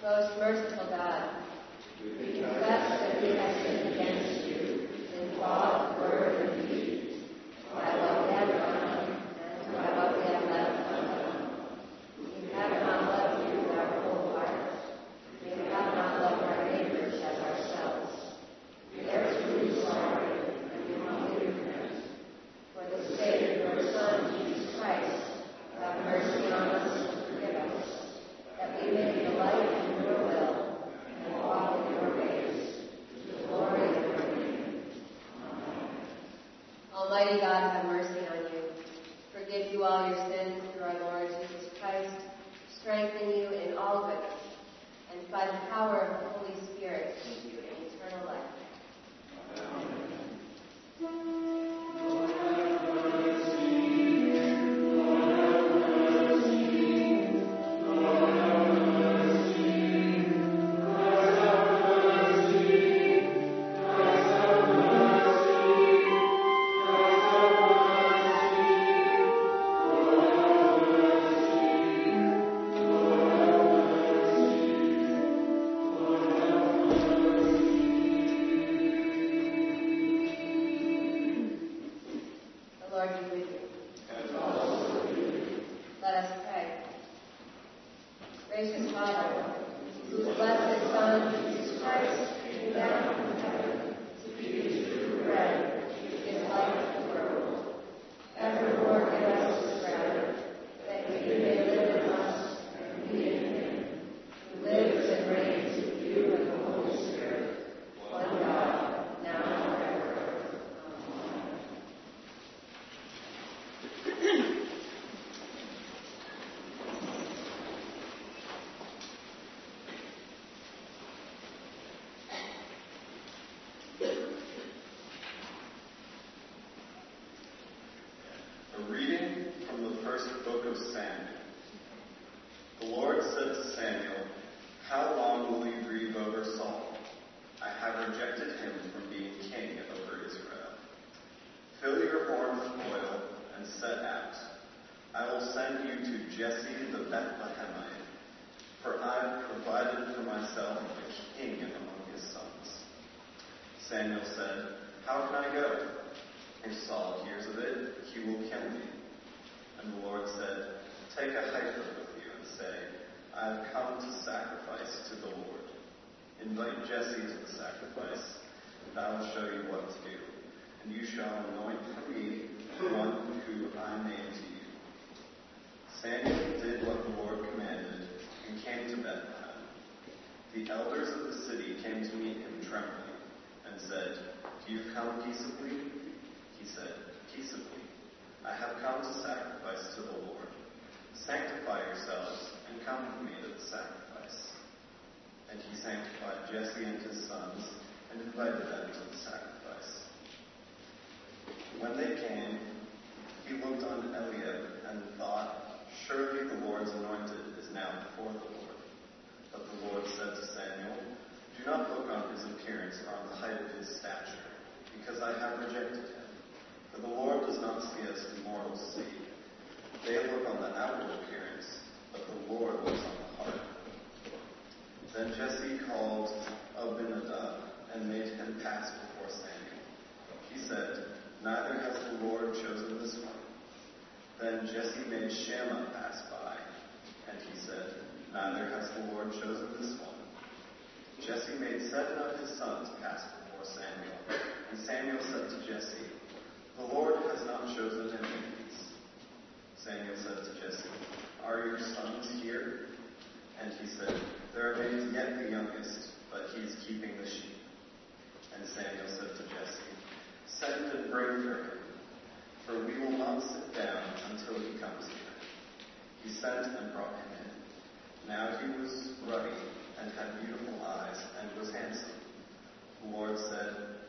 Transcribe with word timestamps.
Most 0.00 0.38
merciful 0.38 0.86
God, 0.90 1.28
we 2.04 2.40
confess 2.40 3.00
that 3.00 3.20
we 3.20 3.30
have 3.30 3.52
sinned 3.56 3.94
against 3.94 4.44
you 4.46 4.88
in 5.20 5.30
thought, 5.40 5.97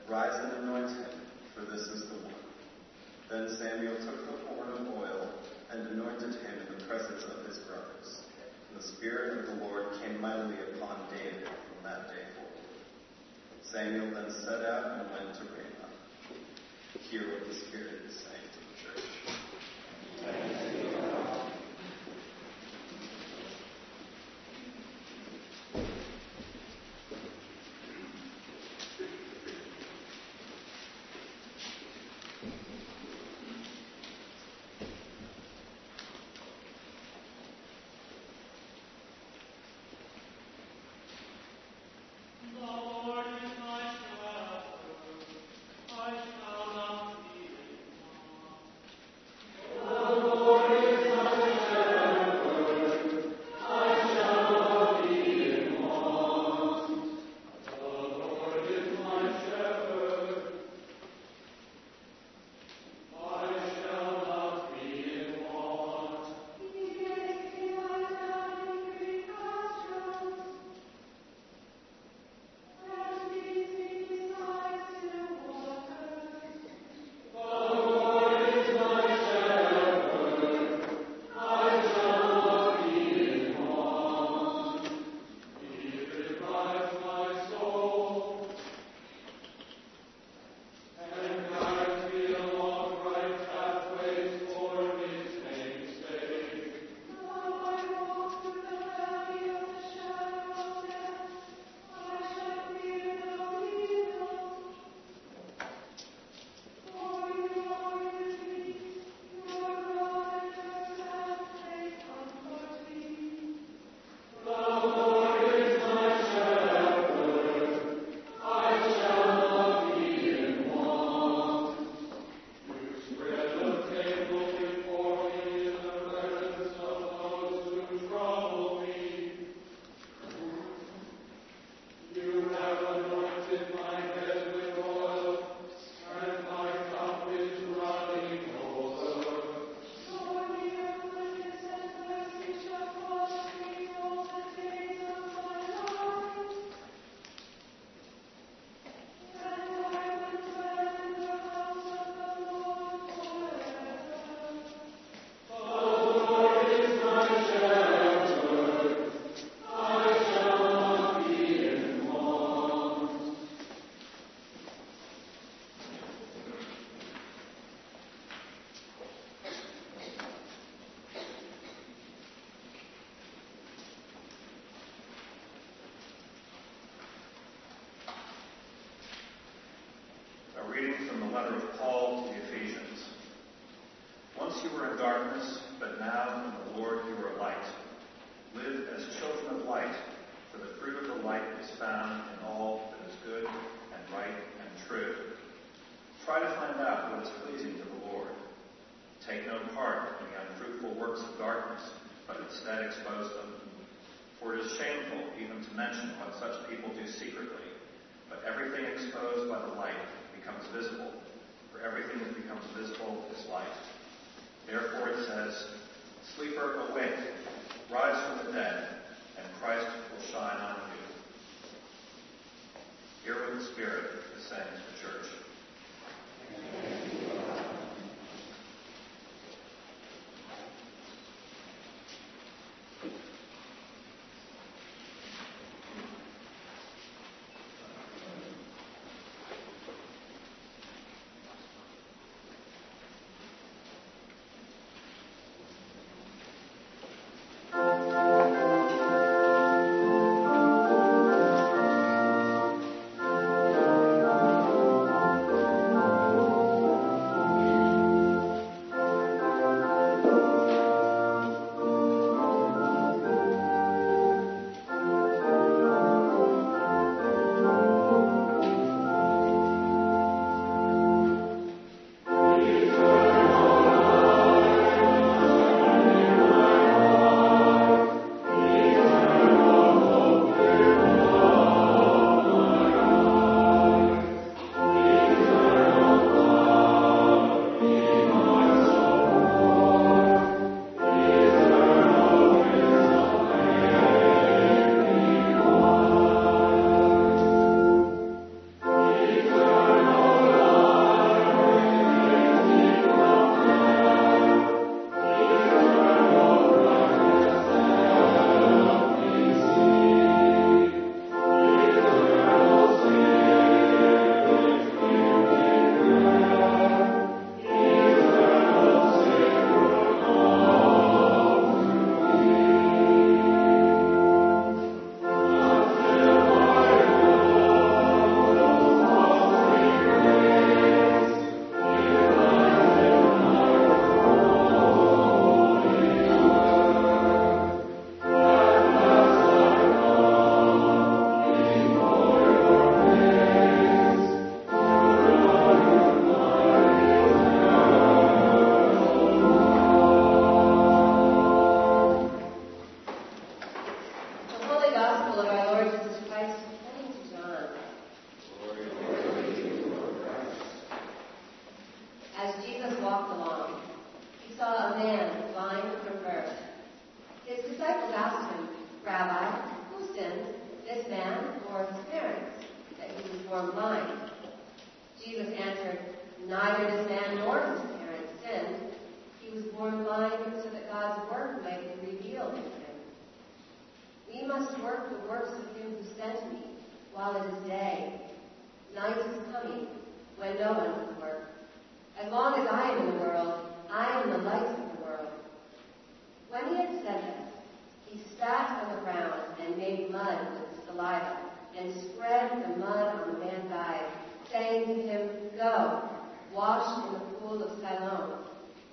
Rise 0.10 0.44
and 0.44 0.64
anoint 0.64 0.90
him, 0.90 1.22
for 1.54 1.62
this 1.70 1.82
is 1.82 2.10
the 2.10 2.16
one. 2.16 2.34
Then 3.30 3.48
Samuel 3.60 3.94
took 3.98 4.26
the 4.26 4.48
horn 4.48 4.70
of 4.70 4.98
oil 4.98 5.30
and 5.70 5.88
anointed 5.88 6.34
him 6.34 6.66
in 6.66 6.80
the 6.80 6.84
presence 6.86 7.24
of 7.26 7.46
his 7.46 7.60
brothers. 7.60 8.24
And 8.72 8.82
the 8.82 8.88
Spirit 8.88 9.38
of 9.38 9.46
the 9.46 9.64
Lord 9.66 10.02
came 10.02 10.20
mightily 10.20 10.56
upon 10.74 11.06
David 11.12 11.46
from 11.46 11.84
that 11.84 12.08
day 12.08 12.26
forward. 12.34 12.58
Samuel 13.62 14.10
then 14.16 14.32
set 14.32 14.66
out 14.66 15.00
and 15.00 15.12
went 15.12 15.36
to 15.36 15.44
Ramah. 15.44 15.94
Hear 17.12 17.30
what 17.30 17.48
the 17.48 17.54
Spirit 17.54 18.02
is 18.08 18.16
saying 18.16 18.50
to 18.50 18.60
the 18.66 19.02
church. 19.02 19.10
Amen. 20.26 20.59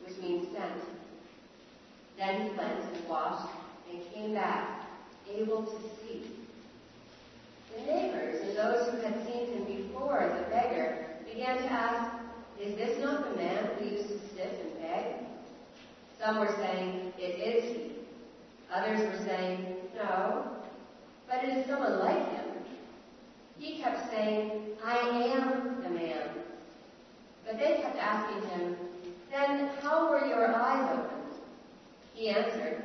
Which 0.06 0.18
means 0.18 0.48
sent. 0.52 0.82
Then 2.16 2.42
he 2.42 2.48
went 2.56 2.80
and 2.80 3.08
washed 3.08 3.50
and 3.90 4.00
came 4.12 4.34
back, 4.34 4.86
able 5.32 5.62
to 5.62 5.78
see. 6.00 6.30
The 7.74 7.92
neighbors 7.92 8.40
and 8.42 8.56
those 8.56 8.88
who 8.90 8.98
had 8.98 9.26
seen 9.26 9.46
him 9.52 9.64
before 9.64 10.20
as 10.20 10.46
a 10.46 10.50
beggar 10.50 11.06
began 11.30 11.58
to 11.58 11.64
ask, 11.64 12.12
Is 12.60 12.74
this 12.76 13.02
not 13.04 13.30
the 13.30 13.36
man 13.36 13.68
who 13.78 13.88
used 13.88 14.08
to 14.08 14.18
sit 14.34 14.60
and 14.64 14.80
beg? 14.80 15.14
Some 16.18 16.38
were 16.38 16.54
saying, 16.56 17.12
It 17.18 17.38
is 17.38 17.76
he. 17.76 17.92
Others 18.72 19.00
were 19.00 19.24
saying, 19.26 19.76
No, 19.94 20.56
but 21.28 21.44
it 21.44 21.58
is 21.58 21.66
someone 21.66 21.98
like 21.98 22.30
him. 22.30 22.44
He 23.58 23.78
kept 23.78 24.10
saying, 24.10 24.62
I 24.84 24.96
am 24.96 25.82
the 25.82 25.90
man. 25.90 26.30
But 27.46 27.58
they 27.58 27.80
kept 27.82 27.96
asking 27.98 28.48
him, 28.50 28.76
Then 29.36 29.68
how 29.82 30.10
were 30.10 30.26
your 30.26 30.54
eyes 30.54 30.98
opened? 30.98 31.34
He 32.14 32.30
answered, 32.30 32.84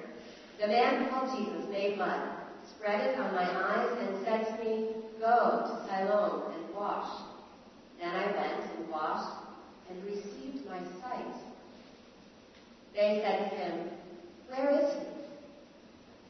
The 0.59 0.67
man 0.67 1.09
called 1.09 1.37
Jesus 1.37 1.69
made 1.69 1.97
mud, 1.97 2.29
spread 2.69 3.07
it 3.07 3.19
on 3.19 3.33
my 3.33 3.49
eyes, 3.49 3.97
and 4.01 4.25
said 4.25 4.45
to 4.47 4.63
me, 4.63 4.89
Go 5.17 5.63
to 5.65 5.87
Siloam 5.87 6.51
and 6.51 6.75
wash. 6.75 7.09
Then 8.01 8.13
I 8.13 8.25
went 8.25 8.69
and 8.77 8.89
washed 8.89 9.33
and 9.89 10.03
received 10.03 10.65
my 10.65 10.79
sight. 11.01 11.35
They 12.93 13.21
said 13.23 13.49
to 13.49 13.55
him, 13.55 13.89
Where 14.49 14.71
is 14.71 14.93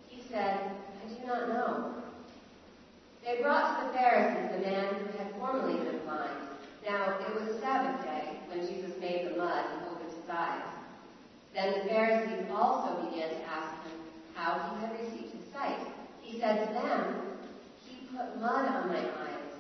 he? 0.08 0.18
He 0.18 0.24
said, 0.30 0.60
I 1.04 1.10
do 1.10 1.26
not 1.26 1.50
know. 1.50 1.96
They 3.26 3.42
brought 3.42 3.80
to 3.80 3.88
the 3.88 3.94
Pharisees 3.94 4.52
the 4.52 4.70
man 4.70 4.94
who 4.94 5.18
had 5.18 5.34
formerly 5.40 5.80
been 5.80 6.00
blind. 6.06 6.30
Now 6.86 7.18
it 7.20 7.42
was 7.42 7.56
a 7.56 7.60
Sabbath 7.60 8.04
day 8.06 8.38
when 8.50 8.68
Jesus 8.68 8.92
made 9.00 9.32
the 9.32 9.38
mud 9.38 9.66
Then 11.54 11.74
the 11.74 11.90
Pharisees 11.90 12.46
also 12.50 13.04
began 13.04 13.30
to 13.30 13.44
ask 13.44 13.84
him 13.84 14.00
how 14.34 14.74
he 14.74 14.82
had 14.82 14.94
received 14.94 15.34
his 15.36 15.54
sight. 15.54 15.80
He 16.22 16.40
said 16.40 16.68
to 16.68 16.74
them, 16.74 17.16
He 17.86 18.08
put 18.08 18.40
mud 18.40 18.66
on 18.68 18.88
my 18.88 19.00
eyes. 19.00 19.52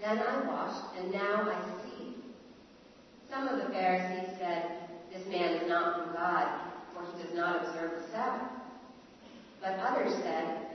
Then 0.00 0.20
I 0.20 0.46
washed, 0.46 0.96
and 0.96 1.10
now 1.10 1.50
I 1.50 1.60
see. 1.82 2.14
Some 3.28 3.48
of 3.48 3.58
the 3.58 3.72
Pharisees 3.72 4.36
said, 4.38 4.88
This 5.12 5.26
man 5.26 5.54
is 5.54 5.68
not 5.68 5.96
from 5.96 6.14
God, 6.14 6.60
for 6.94 7.04
he 7.04 7.22
does 7.22 7.34
not 7.34 7.64
observe 7.64 8.00
the 8.00 8.12
Sabbath. 8.12 8.48
But 9.60 9.80
others 9.80 10.14
said, 10.22 10.66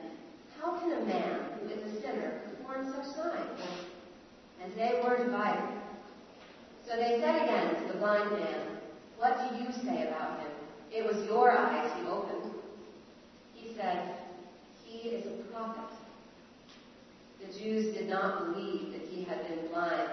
How 0.59 0.77
can 0.77 0.91
a 0.91 1.05
man 1.05 1.39
who 1.61 1.69
is 1.69 1.93
a 1.93 2.01
sinner 2.01 2.41
perform 2.49 2.91
such 2.91 3.15
signs? 3.15 3.61
And 4.61 4.73
they 4.75 5.01
were 5.03 5.23
divided. 5.23 5.79
So 6.85 6.97
they 6.97 7.21
said 7.21 7.43
again 7.43 7.81
to 7.81 7.93
the 7.93 7.99
blind 7.99 8.31
man, 8.31 8.78
What 9.19 9.35
do 9.37 9.57
you 9.57 9.69
say 9.83 10.07
about 10.07 10.39
him? 10.39 10.51
It 10.93 11.05
was 11.05 11.25
your 11.27 11.51
eyes 11.51 11.91
he 11.99 12.07
opened. 12.07 12.53
He 13.53 13.75
said, 13.75 14.15
He 14.85 15.09
is 15.09 15.27
a 15.27 15.43
prophet. 15.51 15.93
The 17.41 17.59
Jews 17.59 17.93
did 17.93 18.07
not 18.07 18.53
believe 18.53 18.93
that 18.93 19.01
he 19.09 19.25
had 19.25 19.45
been 19.45 19.67
blind 19.67 20.07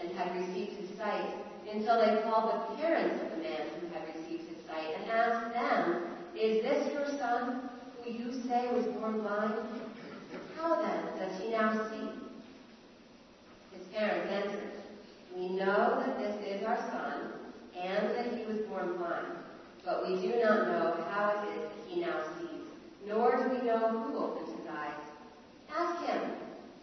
and 0.00 0.10
had 0.18 0.34
received 0.34 0.72
his 0.72 0.98
sight 0.98 1.36
until 1.72 2.00
they 2.00 2.22
called 2.22 2.50
the 2.50 2.82
parents 2.82 3.22
of 3.22 3.30
the 3.30 3.44
man 3.44 3.62
who 3.80 3.86
had 3.94 4.08
received 4.08 4.48
his 4.48 4.66
sight 4.66 4.96
and 4.96 5.08
asked 5.08 5.54
them, 5.54 6.02
Is 6.36 6.64
this 6.64 6.92
your 6.92 7.06
son 7.06 7.70
who 8.02 8.10
you 8.10 8.32
say 8.32 8.72
was 8.72 8.86
born 8.86 9.20
blind? 9.20 9.54
How 10.58 10.82
then 10.82 11.16
does 11.16 11.40
he 11.40 11.50
now 11.50 11.88
see? 11.90 12.10
His 13.78 13.86
parents 13.94 14.32
answered, 14.32 14.72
We 15.36 15.50
know 15.50 16.02
that 16.04 16.18
this 16.18 16.44
is 16.44 16.66
our 16.66 16.90
son 16.90 17.35
and 17.86 18.10
that 18.16 18.36
he 18.36 18.44
was 18.44 18.58
born 18.66 18.96
blind, 18.96 19.26
but 19.84 20.06
we 20.06 20.16
do 20.20 20.40
not 20.42 20.66
know 20.66 21.04
how 21.10 21.30
it 21.30 21.56
is 21.56 21.62
that 21.62 21.88
he 21.88 22.00
now 22.00 22.18
sees, 22.38 22.66
nor 23.06 23.36
do 23.36 23.54
we 23.54 23.66
know 23.66 23.78
who 23.88 24.18
opened 24.18 24.58
his 24.58 24.66
eyes. 24.66 25.06
Ask 25.74 26.04
him. 26.04 26.20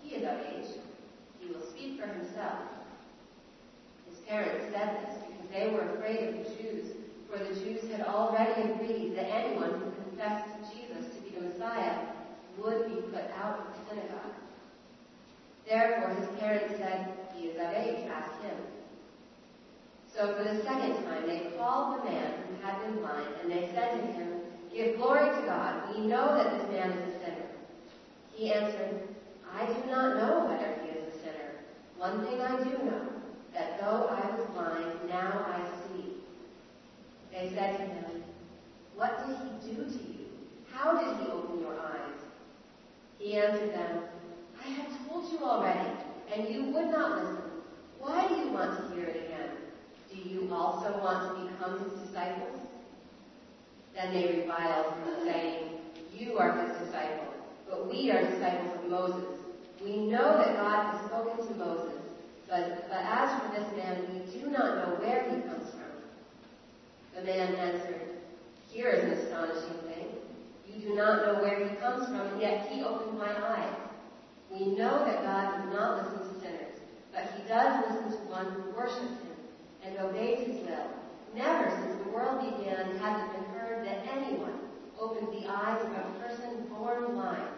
He 0.02 0.16
is 0.16 0.24
of 0.24 0.40
age. 0.40 0.80
He 1.40 1.54
will 1.54 1.62
speak 1.62 2.00
for 2.00 2.08
himself. 2.08 2.60
His 4.10 4.20
parents 4.20 4.66
said 4.72 4.98
this 5.04 5.18
because 5.28 5.50
they 5.52 5.70
were 5.74 5.96
afraid 5.96 6.30
of 6.30 6.34
the 6.36 6.56
Jews, 6.56 6.92
for 7.30 7.40
the 7.40 7.54
Jews 7.54 7.90
had 7.92 8.06
already 8.08 8.72
agreed 8.72 9.16
that 9.18 9.26
anyone 9.26 9.72
who 9.72 9.92
confessed 10.04 10.50
Jesus 10.72 11.14
to 11.16 11.22
be 11.22 11.36
the 11.36 11.50
Messiah 11.50 12.06
would 12.58 12.88
be 12.88 13.02
put 13.12 13.26
out 13.42 13.60
of 13.60 13.66
the 13.74 13.90
synagogue. 13.90 14.36
Therefore 15.68 16.16
his 16.16 16.40
parents 16.40 16.76
said, 16.78 17.18
He 17.36 17.48
is 17.48 17.56
of 17.56 17.74
age, 17.74 18.08
ask 18.10 18.42
him. 18.42 18.56
So 20.16 20.36
for 20.36 20.44
the 20.44 20.62
second 20.62 21.06
time 21.06 21.26
they 21.26 21.52
called 21.58 22.00
the 22.00 22.10
man 22.10 22.34
who 22.48 22.66
had 22.66 22.82
been 22.84 23.02
blind, 23.02 23.28
and 23.42 23.52
they 23.52 23.72
said 23.74 24.00
to 24.00 24.08
him, 24.14 24.42
Give 24.72 24.98
glory 24.98 25.30
to 25.30 25.46
God. 25.46 25.96
We 25.96 26.06
know 26.06 26.36
that 26.36 26.52
this 26.52 26.70
man 26.72 26.92
is 26.92 27.16
a 27.16 27.20
sinner. 27.20 27.46
He 28.34 28.52
answered, 28.52 29.08
I 29.52 29.66
do 29.66 29.90
not 29.90 30.18
know 30.18 30.46
whether 30.46 30.76
he 30.82 31.00
is 31.00 31.14
a 31.14 31.18
sinner. 31.18 31.52
One 31.98 32.26
thing 32.26 32.42
I 32.42 32.64
do 32.64 32.86
know, 32.86 33.08
that 33.54 33.80
though 33.80 34.08
I 34.08 34.36
was 34.36 34.48
blind, 34.54 35.10
now 35.10 35.46
I 35.48 35.68
see. 35.88 36.14
They 37.32 37.56
said 37.56 37.78
to 37.78 37.84
him, 37.84 38.24
What 38.96 39.28
did 39.28 39.36
he 39.38 39.74
do 39.74 39.84
to 39.84 39.92
you? 39.92 40.26
How 40.72 40.94
did 40.94 41.26
he 41.26 41.32
open 41.32 41.60
your 41.60 41.80
eyes? 41.80 42.20
He 43.18 43.38
answered 43.38 43.74
them, 43.74 44.04
I 44.64 44.70
have 44.70 45.08
told 45.08 45.32
you 45.32 45.44
already, 45.44 45.90
and 46.36 46.54
you 46.54 46.66
would 46.72 46.90
not 46.90 47.24
listen. 47.24 47.52
Why 48.00 48.28
do 48.28 48.36
you 48.36 48.52
want 48.52 48.78
to 48.78 48.96
hear 48.96 49.06
it 49.06 49.26
again? 49.26 49.33
Do 50.14 50.30
you 50.30 50.54
also 50.54 50.92
want 51.00 51.36
to 51.36 51.44
become 51.44 51.80
his 51.80 52.08
disciples? 52.08 52.60
Then 53.96 54.14
they 54.14 54.42
reviled 54.42 54.94
him, 54.94 55.26
saying, 55.26 55.70
You 56.16 56.38
are 56.38 56.52
his 56.62 56.86
disciple, 56.86 57.34
but 57.68 57.90
we 57.90 58.12
are 58.12 58.22
disciples 58.30 58.84
of 58.84 58.92
Moses. 58.92 59.40
We 59.84 59.98
know 59.98 60.38
that 60.38 60.58
God 60.58 60.94
has 60.94 61.06
spoken 61.08 61.48
to 61.48 61.54
Moses, 61.56 62.00
but, 62.48 62.88
but 62.90 63.00
as 63.00 63.42
for 63.42 63.60
this 63.60 63.76
man, 63.76 64.06
we 64.14 64.40
do 64.40 64.52
not 64.52 64.78
know 64.78 64.96
where 64.96 65.24
he 65.24 65.42
comes 65.42 65.72
from. 65.72 65.82
The 67.16 67.24
man 67.24 67.56
answered, 67.56 68.02
Here 68.70 68.90
is 68.90 69.04
an 69.04 69.12
astonishing 69.12 69.80
thing. 69.88 70.08
You 70.68 70.90
do 70.90 70.96
not 70.96 71.26
know 71.26 71.42
where 71.42 71.68
he 71.68 71.76
comes 71.78 72.08
from, 72.08 72.22
and 72.22 72.42
yet 72.42 72.70
he 72.70 72.84
opened 72.84 73.18
my 73.18 73.32
eyes. 73.32 73.76
We 74.52 74.68
know 74.68 75.06
that 75.06 75.24
God 75.24 75.58
does 75.58 75.74
not 75.74 75.98
listen 75.98 76.34
to 76.34 76.40
sinners, 76.40 76.80
but 77.12 77.32
he 77.36 77.48
does 77.48 77.84
listen 77.90 78.12
to 78.12 78.30
one 78.30 78.46
who 78.52 78.78
worships 78.78 79.23
and 79.86 79.98
obeys 80.00 80.48
his 80.48 80.68
will. 80.68 80.88
Never 81.36 81.70
since 81.70 82.04
the 82.04 82.12
world 82.12 82.42
began 82.42 82.98
has 82.98 83.22
it 83.22 83.34
been 83.34 83.46
heard 83.56 83.86
that 83.86 84.06
anyone 84.12 84.60
opened 85.00 85.28
the 85.34 85.50
eyes 85.50 85.82
of 85.84 85.92
a 85.92 86.20
person 86.20 86.68
born 86.70 87.14
blind. 87.14 87.50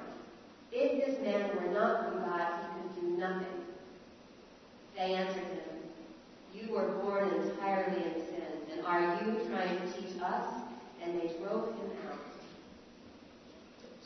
If 0.71 1.05
this 1.05 1.19
man 1.21 1.55
were 1.55 1.71
not 1.71 2.05
from 2.05 2.21
God, 2.21 2.59
he 2.61 2.81
could 2.81 3.01
do 3.01 3.17
nothing. 3.17 3.65
They 4.97 5.13
answered 5.13 5.43
him, 5.43 5.59
You 6.53 6.73
were 6.73 6.88
born 7.03 7.29
entirely 7.29 7.97
in 7.97 8.13
sin, 8.13 8.73
and 8.73 8.85
are 8.85 9.21
you 9.21 9.39
trying 9.49 9.77
to 9.79 9.93
teach 9.93 10.21
us? 10.21 10.47
And 11.03 11.19
they 11.19 11.27
drove 11.38 11.75
him 11.75 11.91
out. 12.09 12.19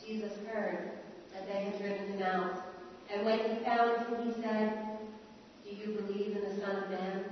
Jesus 0.04 0.32
heard 0.46 0.90
that 1.32 1.46
they 1.46 1.64
had 1.64 1.78
driven 1.78 2.08
him 2.08 2.22
out, 2.22 2.62
and 3.12 3.24
when 3.24 3.38
he 3.38 3.64
found 3.64 4.06
him, 4.06 4.26
he 4.26 4.42
said, 4.42 4.98
Do 5.64 5.70
you 5.74 6.00
believe 6.00 6.36
in 6.36 6.42
the 6.42 6.60
Son 6.60 6.84
of 6.84 6.90
Man? 6.90 7.24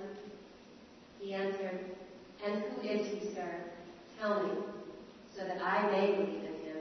He 1.29 1.35
answered, 1.35 1.81
And 2.43 2.63
who 2.63 2.89
is 2.89 3.07
he, 3.07 3.35
sir? 3.35 3.61
Tell 4.19 4.45
me, 4.45 4.51
so 5.37 5.45
that 5.45 5.61
I 5.63 5.91
may 5.91 6.13
believe 6.13 6.43
in 6.43 6.57
him. 6.65 6.77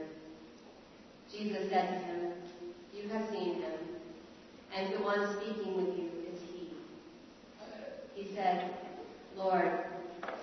Jesus 1.30 1.68
said 1.68 1.88
to 1.88 1.98
him, 2.06 2.32
You 2.96 3.10
have 3.10 3.28
seen 3.28 3.56
him, 3.56 3.72
and 4.74 4.94
the 4.94 5.02
one 5.02 5.36
speaking 5.36 5.76
with 5.76 5.98
you 5.98 6.08
is 6.32 6.40
he. 6.50 6.70
He 8.14 8.34
said, 8.34 8.70
Lord, 9.36 9.70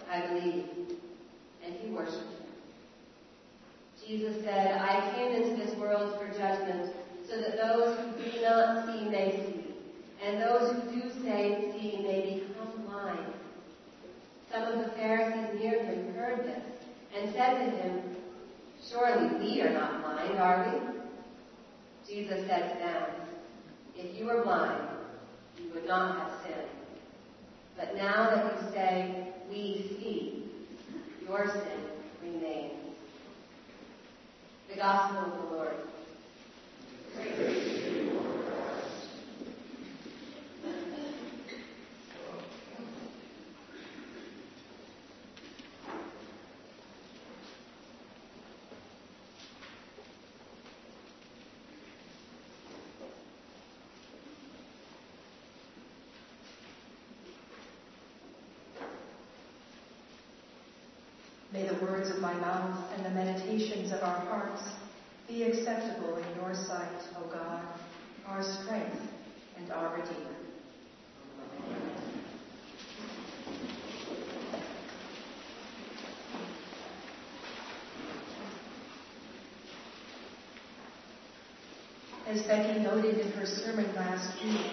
I 0.07 0.27
believe. 0.27 0.65
And 1.65 1.73
he 1.81 1.89
worshipped 1.89 2.13
him. 2.15 2.45
Jesus 4.07 4.43
said, 4.43 4.77
I 4.77 5.15
came 5.15 5.31
into 5.31 5.65
this 5.65 5.75
world 5.79 6.19
for 6.19 6.27
judgment, 6.37 6.93
so 7.27 7.41
that 7.41 7.57
those 7.57 7.97
who 7.97 8.23
do 8.23 8.41
not 8.43 8.85
see 8.85 9.09
may 9.09 9.31
see, 9.31 9.73
and 10.23 10.43
those 10.43 10.73
who 10.73 10.91
do 10.91 11.09
say 11.23 11.71
see 11.71 12.03
may 12.03 12.21
blind. 12.25 12.54
Some 14.55 14.71
of 14.71 14.85
the 14.85 14.91
Pharisees 14.91 15.59
near 15.59 15.83
him 15.83 16.13
heard 16.13 16.45
this, 16.45 16.63
and 17.13 17.33
said 17.33 17.55
to 17.55 17.71
him, 17.77 18.01
Surely 18.89 19.35
we 19.37 19.61
are 19.61 19.73
not 19.73 20.01
blind, 20.01 20.39
are 20.39 20.71
we? 20.71 22.13
Jesus 22.13 22.47
said 22.47 22.71
to 22.71 22.79
them, 22.79 23.03
If 23.97 24.17
you 24.17 24.27
were 24.27 24.45
blind, 24.45 24.87
you 25.61 25.73
would 25.73 25.85
not 25.85 26.17
have 26.19 26.31
sinned. 26.45 26.69
But 27.75 27.95
now 27.97 28.29
that 28.29 28.61
you 28.61 28.71
say, 28.71 29.33
We 29.49 29.97
see, 29.99 30.45
your 31.27 31.47
sin 31.47 31.89
remains. 32.23 32.95
The 34.69 34.77
Gospel 34.77 35.33
of 35.33 35.49
the 35.49 35.55
Lord. 35.55 35.75
Praise 37.13 37.85
May 61.55 61.65
the 61.65 61.75
words 61.75 62.09
of 62.09 62.14
my 62.25 62.33
mouth 62.33 62.91
and 62.95 63.05
the 63.05 63.09
meditations 63.11 63.91
of 63.91 64.01
our 64.01 64.19
hearts 64.21 64.63
be 65.27 65.43
acceptable 65.43 66.17
in 66.17 66.35
your 66.35 66.55
sight, 66.55 67.03
O 67.17 67.27
God, 67.31 67.61
our 68.25 68.41
strength 68.41 68.97
and 69.57 69.71
our 69.71 69.95
Redeemer. 69.95 70.31
As 82.27 82.41
Becky 82.47 82.79
noted 82.79 83.19
in 83.19 83.31
her 83.33 83.45
sermon 83.45 83.93
last 83.93 84.43
week, 84.43 84.71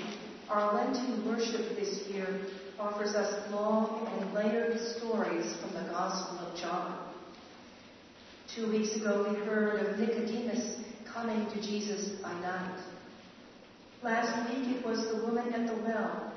our 0.48 0.74
Lenten 0.74 1.26
worship 1.26 1.76
this 1.76 2.08
year 2.08 2.40
offers 2.80 3.14
us 3.14 3.52
long 3.52 4.08
and 4.18 4.32
layered 4.32 4.80
stories 4.96 5.54
from 5.60 5.74
the 5.74 5.90
Gospel 5.90 6.38
of 6.46 6.58
John. 6.58 7.11
Two 8.54 8.70
weeks 8.70 8.94
ago, 8.96 9.26
we 9.30 9.34
heard 9.46 9.80
of 9.80 9.98
Nicodemus 9.98 10.82
coming 11.10 11.46
to 11.52 11.62
Jesus 11.62 12.20
by 12.20 12.34
night. 12.40 12.82
Last 14.02 14.50
week, 14.50 14.76
it 14.76 14.84
was 14.84 15.06
the 15.06 15.24
woman 15.24 15.54
at 15.54 15.66
the 15.66 15.82
well. 15.82 16.34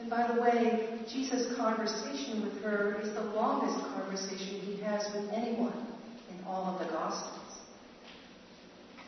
And 0.00 0.10
by 0.10 0.26
the 0.26 0.40
way, 0.40 0.88
Jesus' 1.08 1.54
conversation 1.56 2.42
with 2.42 2.60
her 2.64 3.00
is 3.00 3.14
the 3.14 3.22
longest 3.22 3.78
conversation 3.94 4.60
he 4.60 4.82
has 4.82 5.04
with 5.14 5.30
anyone 5.32 5.86
in 6.30 6.44
all 6.46 6.64
of 6.64 6.84
the 6.84 6.92
Gospels. 6.92 7.60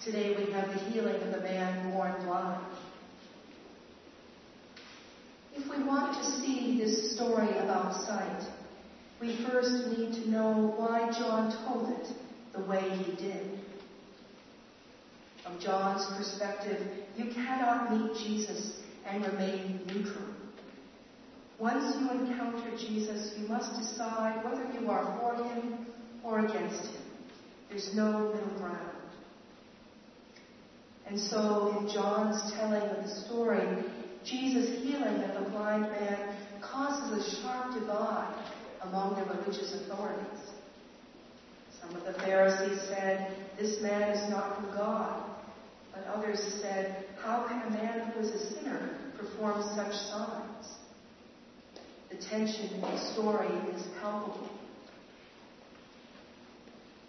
Today, 0.04 0.36
we 0.38 0.52
have 0.52 0.68
the 0.68 0.78
healing 0.90 1.16
of 1.16 1.32
the 1.32 1.40
man 1.40 1.90
born 1.90 2.24
blind. 2.24 2.64
If 5.56 5.68
we 5.68 5.82
want 5.82 6.16
to 6.18 6.24
see 6.40 6.78
this 6.78 7.16
story 7.16 7.48
about 7.58 8.00
sight, 8.06 8.46
we 9.22 9.36
first 9.48 9.86
need 9.96 10.12
to 10.14 10.28
know 10.28 10.74
why 10.76 11.08
John 11.16 11.56
told 11.64 11.90
it 11.90 12.08
the 12.52 12.60
way 12.64 12.80
he 12.90 13.12
did. 13.14 13.60
From 15.44 15.60
John's 15.60 16.04
perspective, 16.16 16.84
you 17.16 17.26
cannot 17.32 17.96
meet 17.96 18.16
Jesus 18.16 18.80
and 19.06 19.24
remain 19.24 19.80
neutral. 19.86 20.24
Once 21.60 21.96
you 22.00 22.10
encounter 22.10 22.76
Jesus, 22.76 23.34
you 23.38 23.46
must 23.46 23.78
decide 23.78 24.44
whether 24.44 24.68
you 24.72 24.90
are 24.90 25.16
for 25.20 25.44
him 25.44 25.86
or 26.24 26.40
against 26.40 26.86
him. 26.86 27.02
There's 27.68 27.94
no 27.94 28.32
middle 28.34 28.58
ground. 28.58 28.90
And 31.06 31.18
so, 31.18 31.76
in 31.78 31.88
John's 31.88 32.52
telling 32.54 32.82
of 32.82 33.04
the 33.04 33.08
story, 33.08 33.84
Jesus' 34.24 34.82
healing 34.82 35.22
of 35.22 35.44
the 35.44 35.50
blind 35.50 35.82
man 35.82 36.36
causes 36.60 37.24
a 37.24 37.40
sharp 37.40 37.74
divide 37.74 38.51
among 38.84 39.16
the 39.16 39.24
religious 39.34 39.74
authorities. 39.74 40.40
Some 41.80 41.96
of 41.96 42.04
the 42.04 42.14
Pharisees 42.20 42.80
said, 42.88 43.36
This 43.58 43.82
man 43.82 44.10
is 44.10 44.30
not 44.30 44.56
from 44.56 44.66
God. 44.76 45.30
But 45.92 46.04
others 46.06 46.40
said, 46.60 47.04
How 47.22 47.46
can 47.48 47.62
a 47.62 47.70
man 47.70 48.12
who 48.12 48.20
is 48.20 48.30
a 48.30 48.54
sinner 48.54 48.98
perform 49.18 49.62
such 49.74 49.94
signs? 49.94 50.74
The 52.10 52.16
tension 52.16 52.74
in 52.74 52.80
the 52.80 53.12
story 53.12 53.48
is 53.74 53.82
palpable. 54.00 54.48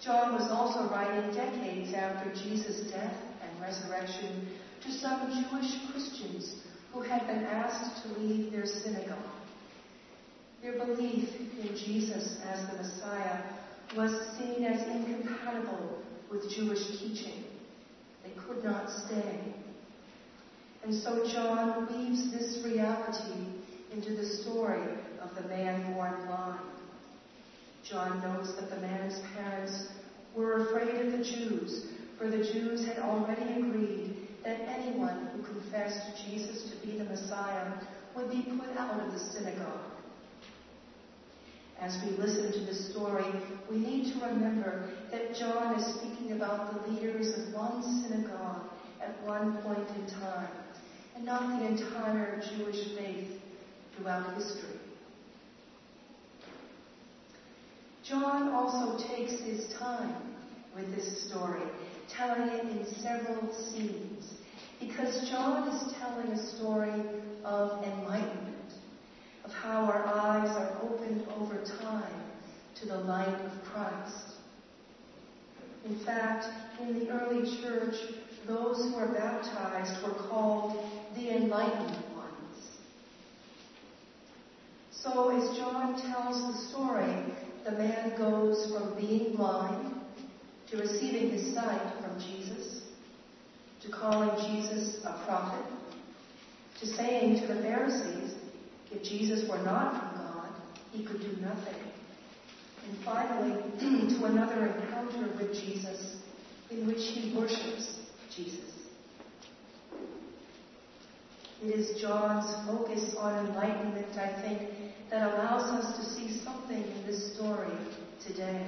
John 0.04 0.34
was 0.34 0.50
also 0.52 0.90
writing 0.94 1.34
decades 1.34 1.94
after 1.94 2.34
Jesus' 2.44 2.92
death 2.92 3.16
and 3.42 3.62
resurrection 3.62 4.48
to 4.84 4.92
some 4.92 5.32
Jewish 5.32 5.72
Christians 5.92 6.56
who 6.92 7.02
had 7.02 7.26
been 7.26 7.46
asked 7.46 8.04
to 8.04 8.20
leave 8.20 8.52
their 8.52 8.66
synagogue. 8.66 9.43
Their 10.64 10.86
belief 10.86 11.28
in 11.62 11.76
Jesus 11.76 12.40
as 12.50 12.66
the 12.68 12.78
Messiah 12.78 13.42
was 13.98 14.12
seen 14.38 14.64
as 14.64 14.82
incompatible 14.88 16.02
with 16.32 16.50
Jewish 16.50 16.88
teaching. 17.00 17.44
They 18.24 18.32
could 18.48 18.64
not 18.64 18.90
stay. 18.90 19.40
And 20.86 20.96
so 20.96 21.28
John 21.34 21.90
weaves 21.92 22.32
this 22.32 22.64
reality 22.64 23.46
into 23.92 24.16
the 24.16 24.26
story 24.26 24.88
of 25.22 25.36
the 25.36 25.50
man 25.50 25.94
born 25.96 26.26
blind. 26.28 26.62
John 27.84 28.22
notes 28.22 28.54
that 28.56 28.70
the 28.70 28.80
man's 28.80 29.20
parents 29.36 29.88
were 30.34 30.68
afraid 30.68 31.06
of 31.06 31.12
the 31.12 31.26
Jews, 31.26 31.88
for 32.18 32.30
the 32.30 32.38
Jews 32.38 32.88
had 32.88 33.00
already 33.00 33.52
agreed 33.52 34.30
that 34.46 34.62
anyone 34.62 35.28
who 35.36 35.44
confessed 35.44 36.26
Jesus 36.26 36.72
to 36.72 36.88
be 36.88 36.98
the 36.98 37.04
Messiah 37.04 37.74
would 38.16 38.32
be 38.32 38.44
put 38.58 38.78
out 38.78 39.02
of 39.02 39.12
the 39.12 39.20
synagogue. 39.20 39.93
As 41.80 42.02
we 42.04 42.12
listen 42.18 42.52
to 42.54 42.60
the 42.60 42.74
story, 42.74 43.26
we 43.70 43.78
need 43.78 44.14
to 44.14 44.26
remember 44.26 44.90
that 45.12 45.36
John 45.36 45.76
is 45.76 45.86
speaking 45.96 46.32
about 46.34 46.74
the 46.74 46.92
leaders 46.92 47.34
of 47.38 47.54
one 47.54 47.82
synagogue 47.84 48.70
at 49.02 49.22
one 49.24 49.62
point 49.64 49.88
in 49.98 50.20
time, 50.20 50.50
and 51.16 51.26
not 51.26 51.60
the 51.60 51.68
entire 51.68 52.42
Jewish 52.56 52.96
faith 52.98 53.42
throughout 53.96 54.34
history. 54.36 54.80
John 58.04 58.54
also 58.54 58.98
takes 59.08 59.40
his 59.42 59.74
time 59.80 60.36
with 60.76 60.94
this 60.96 61.28
story 61.28 61.62
telling 62.10 62.50
it 62.50 62.66
in 62.66 62.86
several 63.02 63.52
scenes. 63.54 64.36
Because 64.80 65.30
John 65.30 65.70
is 65.70 65.94
telling 65.94 66.28
a 66.28 66.56
story 66.58 67.02
of 67.44 67.84
enlightenment, 67.84 68.53
of 69.44 69.52
how 69.52 69.86
our 69.86 70.06
eyes 70.06 70.50
are 70.50 70.78
opened 70.84 71.26
over 71.38 71.64
time 71.82 72.24
to 72.76 72.86
the 72.86 72.98
light 72.98 73.28
of 73.28 73.64
Christ. 73.66 74.36
In 75.86 75.98
fact, 76.06 76.46
in 76.82 77.00
the 77.00 77.10
early 77.10 77.62
church, 77.62 77.96
those 78.48 78.78
who 78.78 78.96
were 78.96 79.08
baptized 79.08 80.02
were 80.04 80.14
called 80.30 80.78
the 81.16 81.36
enlightened 81.36 81.98
ones. 82.16 82.78
So 84.92 85.30
as 85.32 85.58
John 85.58 86.02
tells 86.02 86.54
the 86.54 86.70
story, 86.70 87.16
the 87.66 87.72
man 87.72 88.18
goes 88.18 88.72
from 88.72 88.96
being 88.96 89.36
blind 89.36 89.94
to 90.72 90.78
receiving 90.78 91.30
his 91.32 91.54
sight 91.54 91.94
from 92.02 92.20
Jesus, 92.20 92.84
to 93.82 93.90
calling 93.90 94.32
Jesus 94.52 95.04
a 95.04 95.22
prophet, 95.26 95.66
to 96.80 96.88
saying 96.88 97.42
to 97.42 97.48
the 97.54 97.62
Pharisees, 97.62 98.36
if 98.94 99.04
Jesus 99.04 99.50
were 99.50 99.60
not 99.60 100.14
from 100.14 100.26
God, 100.26 100.50
he 100.92 101.06
could 101.06 101.20
do 101.22 101.36
nothing. 101.42 101.76
And 102.88 102.98
finally, 103.04 103.62
to 104.20 104.26
another 104.26 104.68
encounter 104.68 105.34
with 105.38 105.54
Jesus 105.54 106.18
in 106.70 106.88
which 106.88 107.02
he 107.02 107.36
worships 107.36 108.00
Jesus. 108.36 108.74
It 111.64 111.76
is 111.76 112.02
John's 112.02 112.54
focus 112.68 113.16
on 113.18 113.48
enlightenment, 113.48 114.18
I 114.18 114.42
think, 114.42 114.70
that 115.10 115.34
allows 115.34 115.72
us 115.72 115.98
to 115.98 116.04
see 116.04 116.44
something 116.44 116.84
in 116.84 117.06
this 117.06 117.36
story 117.36 117.72
today. 118.26 118.68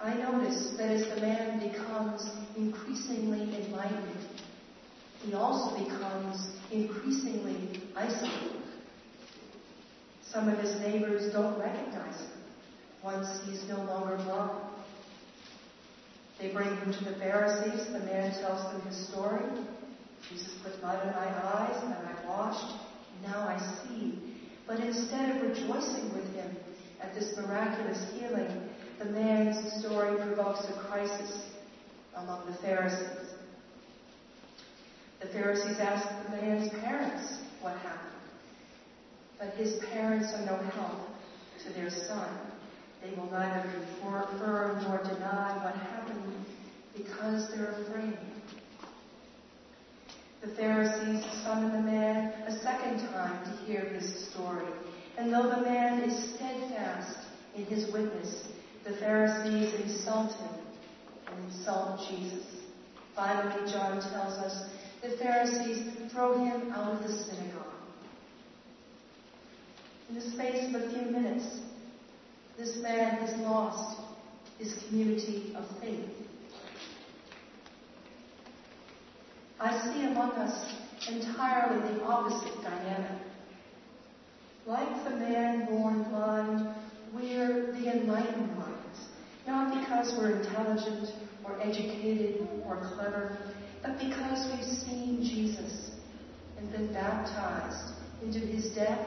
I 0.00 0.14
notice 0.14 0.72
that 0.78 0.90
as 0.90 1.14
the 1.14 1.20
man 1.20 1.60
becomes 1.70 2.28
increasingly 2.56 3.54
he 5.24 5.34
also 5.34 5.76
becomes 5.78 6.48
increasingly 6.70 7.82
isolated. 7.94 8.62
Some 10.30 10.48
of 10.48 10.58
his 10.58 10.80
neighbors 10.80 11.32
don't 11.32 11.58
recognize 11.58 12.20
him 12.20 12.30
once 13.02 13.26
he's 13.46 13.68
no 13.68 13.76
longer 13.84 14.16
blind. 14.24 14.70
They 16.40 16.52
bring 16.52 16.74
him 16.76 16.92
to 16.92 17.04
the 17.04 17.16
Pharisees. 17.18 17.86
The 17.92 18.00
man 18.00 18.32
tells 18.40 18.72
them 18.72 18.80
his 18.82 19.08
story. 19.08 19.42
Jesus 20.28 20.52
put 20.62 20.80
mud 20.80 21.06
in 21.06 21.12
my 21.12 21.26
eyes, 21.26 21.82
and 21.82 21.92
I 21.92 22.26
washed, 22.26 22.76
now 23.22 23.46
I 23.46 23.58
see. 23.58 24.18
But 24.66 24.80
instead 24.80 25.36
of 25.36 25.42
rejoicing 25.42 26.14
with 26.14 26.32
him 26.34 26.56
at 27.02 27.14
this 27.14 27.36
miraculous 27.36 27.98
healing, 28.14 28.68
the 28.98 29.06
man's 29.06 29.82
story 29.82 30.16
provokes 30.16 30.64
a 30.68 30.84
crisis 30.84 31.40
among 32.16 32.46
the 32.50 32.56
Pharisees. 32.58 33.29
The 35.20 35.26
Pharisees 35.26 35.76
ask 35.78 36.08
the 36.24 36.36
man's 36.36 36.70
parents 36.80 37.42
what 37.60 37.76
happened. 37.76 38.10
But 39.38 39.50
his 39.54 39.78
parents 39.92 40.32
are 40.34 40.46
no 40.46 40.56
help 40.56 41.08
to 41.64 41.72
their 41.74 41.90
son. 41.90 42.28
They 43.02 43.14
will 43.16 43.30
neither 43.30 43.70
confirm 43.70 44.82
nor 44.82 44.98
deny 45.02 45.62
what 45.62 45.74
happened 45.74 46.46
because 46.96 47.50
they're 47.50 47.82
afraid. 47.82 48.18
The 50.40 50.54
Pharisees 50.54 51.22
summon 51.44 51.72
the 51.72 51.90
man 51.90 52.32
a 52.46 52.62
second 52.62 53.06
time 53.10 53.44
to 53.44 53.64
hear 53.64 53.80
his 53.80 54.30
story. 54.30 54.72
And 55.18 55.30
though 55.30 55.50
the 55.50 55.60
man 55.60 56.00
is 56.00 56.34
steadfast 56.34 57.18
in 57.54 57.64
his 57.64 57.92
witness, 57.92 58.48
the 58.84 58.96
Pharisees 58.96 59.74
insult 59.82 60.32
him 60.32 60.54
and 61.26 61.44
insult 61.44 62.00
Jesus. 62.08 62.46
Finally, 63.14 63.70
John 63.70 64.00
tells 64.00 64.38
us 64.38 64.70
the 65.02 65.16
Pharisees 65.16 66.12
throw 66.12 66.44
him 66.44 66.72
out 66.72 66.94
of 66.94 67.02
the 67.02 67.08
synagogue. 67.08 67.66
In 70.08 70.16
the 70.16 70.20
space 70.20 70.74
of 70.74 70.82
a 70.82 70.90
few 70.90 71.10
minutes, 71.10 71.60
this 72.58 72.76
man 72.82 73.16
has 73.18 73.38
lost 73.40 74.00
his 74.58 74.74
community 74.88 75.54
of 75.56 75.64
faith. 75.80 76.04
I 79.58 79.92
see 79.92 80.06
among 80.06 80.32
us 80.32 80.74
entirely 81.08 81.94
the 81.94 82.02
opposite 82.02 82.62
dynamic. 82.62 83.22
Like 84.66 85.04
the 85.04 85.16
man 85.16 85.66
born 85.66 86.04
blind, 86.10 86.74
we're 87.14 87.72
the 87.72 87.92
enlightened 87.92 88.56
ones, 88.56 89.08
not 89.46 89.80
because 89.80 90.14
we're 90.18 90.40
intelligent 90.40 91.08
or 91.44 91.60
educated 91.62 92.46
or 92.66 92.76
clever, 92.94 93.38
but 93.82 93.98
because 93.98 94.50
we've 94.52 94.64
seen 94.64 95.22
Jesus 95.22 95.90
and 96.58 96.70
been 96.72 96.92
baptized 96.92 97.94
into 98.22 98.38
his 98.38 98.74
death 98.74 99.06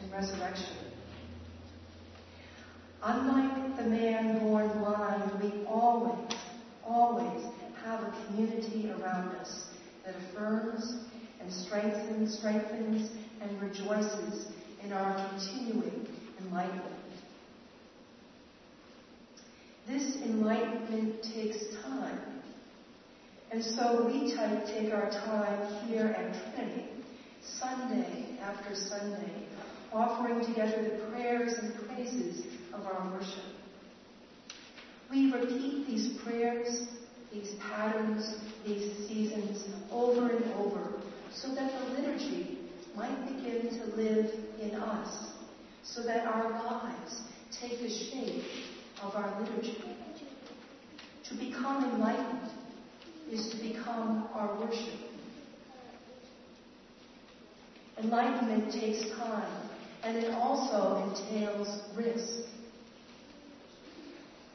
and 0.00 0.12
resurrection. 0.12 0.76
Unlike 3.02 3.76
the 3.76 3.84
man 3.84 4.40
born 4.40 4.68
blind, 4.78 5.42
we 5.42 5.64
always, 5.66 6.34
always 6.84 7.44
have 7.84 8.00
a 8.02 8.26
community 8.26 8.90
around 8.90 9.34
us 9.36 9.66
that 10.04 10.14
affirms 10.16 11.04
and 11.40 11.52
strengthens, 11.52 12.38
strengthens 12.38 13.10
and 13.40 13.60
rejoices 13.60 14.48
in 14.84 14.92
our 14.92 15.28
continuing 15.30 16.06
enlightenment. 16.40 16.86
This 19.88 20.16
enlightenment 20.16 21.22
takes 21.34 21.58
time. 21.82 22.39
And 23.52 23.64
so 23.64 24.06
we 24.06 24.32
take 24.32 24.92
our 24.94 25.10
time 25.10 25.88
here 25.88 26.06
at 26.06 26.54
Trinity, 26.54 26.86
Sunday 27.42 28.38
after 28.40 28.74
Sunday, 28.76 29.48
offering 29.92 30.44
together 30.44 30.82
the 30.84 31.10
prayers 31.10 31.54
and 31.54 31.74
praises 31.88 32.44
of 32.72 32.86
our 32.86 33.10
worship. 33.10 33.42
We 35.10 35.32
repeat 35.32 35.88
these 35.88 36.16
prayers, 36.22 36.86
these 37.32 37.54
patterns, 37.54 38.36
these 38.64 39.08
seasons 39.08 39.68
over 39.90 40.30
and 40.30 40.44
over 40.54 41.00
so 41.32 41.54
that 41.54 41.72
the 41.72 42.00
liturgy 42.00 42.58
might 42.96 43.26
begin 43.26 43.68
to 43.80 43.96
live 43.96 44.30
in 44.60 44.74
us, 44.74 45.30
so 45.82 46.02
that 46.02 46.26
our 46.26 46.50
lives 46.50 47.22
take 47.60 47.80
the 47.80 47.88
shape 47.88 48.44
of 49.02 49.14
our 49.14 49.40
liturgy. 49.40 49.76
To 51.28 51.34
become 51.36 51.84
enlightened 51.84 52.39
is 53.30 53.48
to 53.50 53.56
become 53.58 54.28
our 54.34 54.58
worship. 54.60 55.00
Enlightenment 57.98 58.72
takes 58.72 59.08
time, 59.10 59.68
and 60.02 60.16
it 60.16 60.32
also 60.32 61.08
entails 61.08 61.82
risk. 61.94 62.48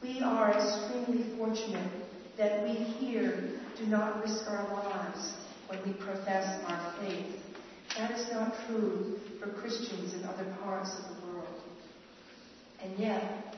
We 0.02 0.20
are 0.20 0.52
extremely 0.52 1.36
fortunate 1.38 1.90
that 2.36 2.64
we 2.64 2.74
here 2.74 3.50
do 3.78 3.86
not 3.86 4.22
risk 4.22 4.48
our 4.48 4.68
lives 4.74 5.32
when 5.68 5.78
we 5.86 5.92
profess 5.94 6.62
our 6.66 6.94
faith. 7.00 7.36
That 7.96 8.10
is 8.10 8.30
not 8.32 8.54
true 8.66 9.18
for 9.40 9.48
Christians 9.52 10.12
in 10.14 10.24
other 10.24 10.44
parts 10.62 10.90
of 10.98 11.16
the 11.16 11.26
world. 11.26 11.62
And 12.82 12.98
yet, 12.98 13.56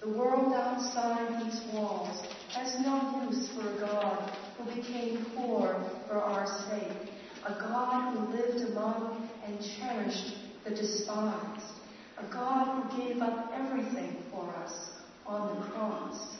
the 0.00 0.08
world 0.08 0.54
outside 0.54 1.44
these 1.44 1.60
walls 1.74 2.22
has 2.54 2.80
no 2.80 3.26
use 3.28 3.48
for 3.54 3.68
a 3.68 3.80
God 3.80 4.36
who 4.58 4.74
became 4.74 5.24
poor 5.36 5.84
for 6.08 6.16
our 6.16 6.46
sake, 6.68 7.10
a 7.46 7.52
God 7.60 8.16
who 8.16 8.36
lived 8.36 8.70
among 8.70 9.28
and 9.46 9.58
cherished 9.78 10.36
the 10.64 10.70
despised, 10.70 11.72
a 12.18 12.32
God 12.32 12.90
who 12.90 13.02
gave 13.02 13.22
up 13.22 13.50
everything 13.54 14.16
for 14.30 14.54
us 14.56 14.90
on 15.26 15.60
the 15.60 15.66
cross. 15.68 16.36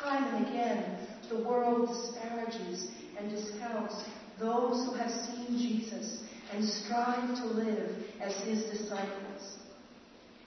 Time 0.00 0.34
and 0.34 0.46
again, 0.46 0.98
the 1.30 1.42
world 1.42 1.88
disparages 1.88 2.88
and 3.18 3.30
discounts 3.30 4.04
those 4.38 4.86
who 4.86 4.94
have 4.94 5.10
seen 5.10 5.58
Jesus 5.58 6.20
and 6.52 6.64
strive 6.64 7.36
to 7.38 7.46
live 7.46 7.90
as 8.20 8.34
his 8.42 8.64
disciples. 8.64 9.58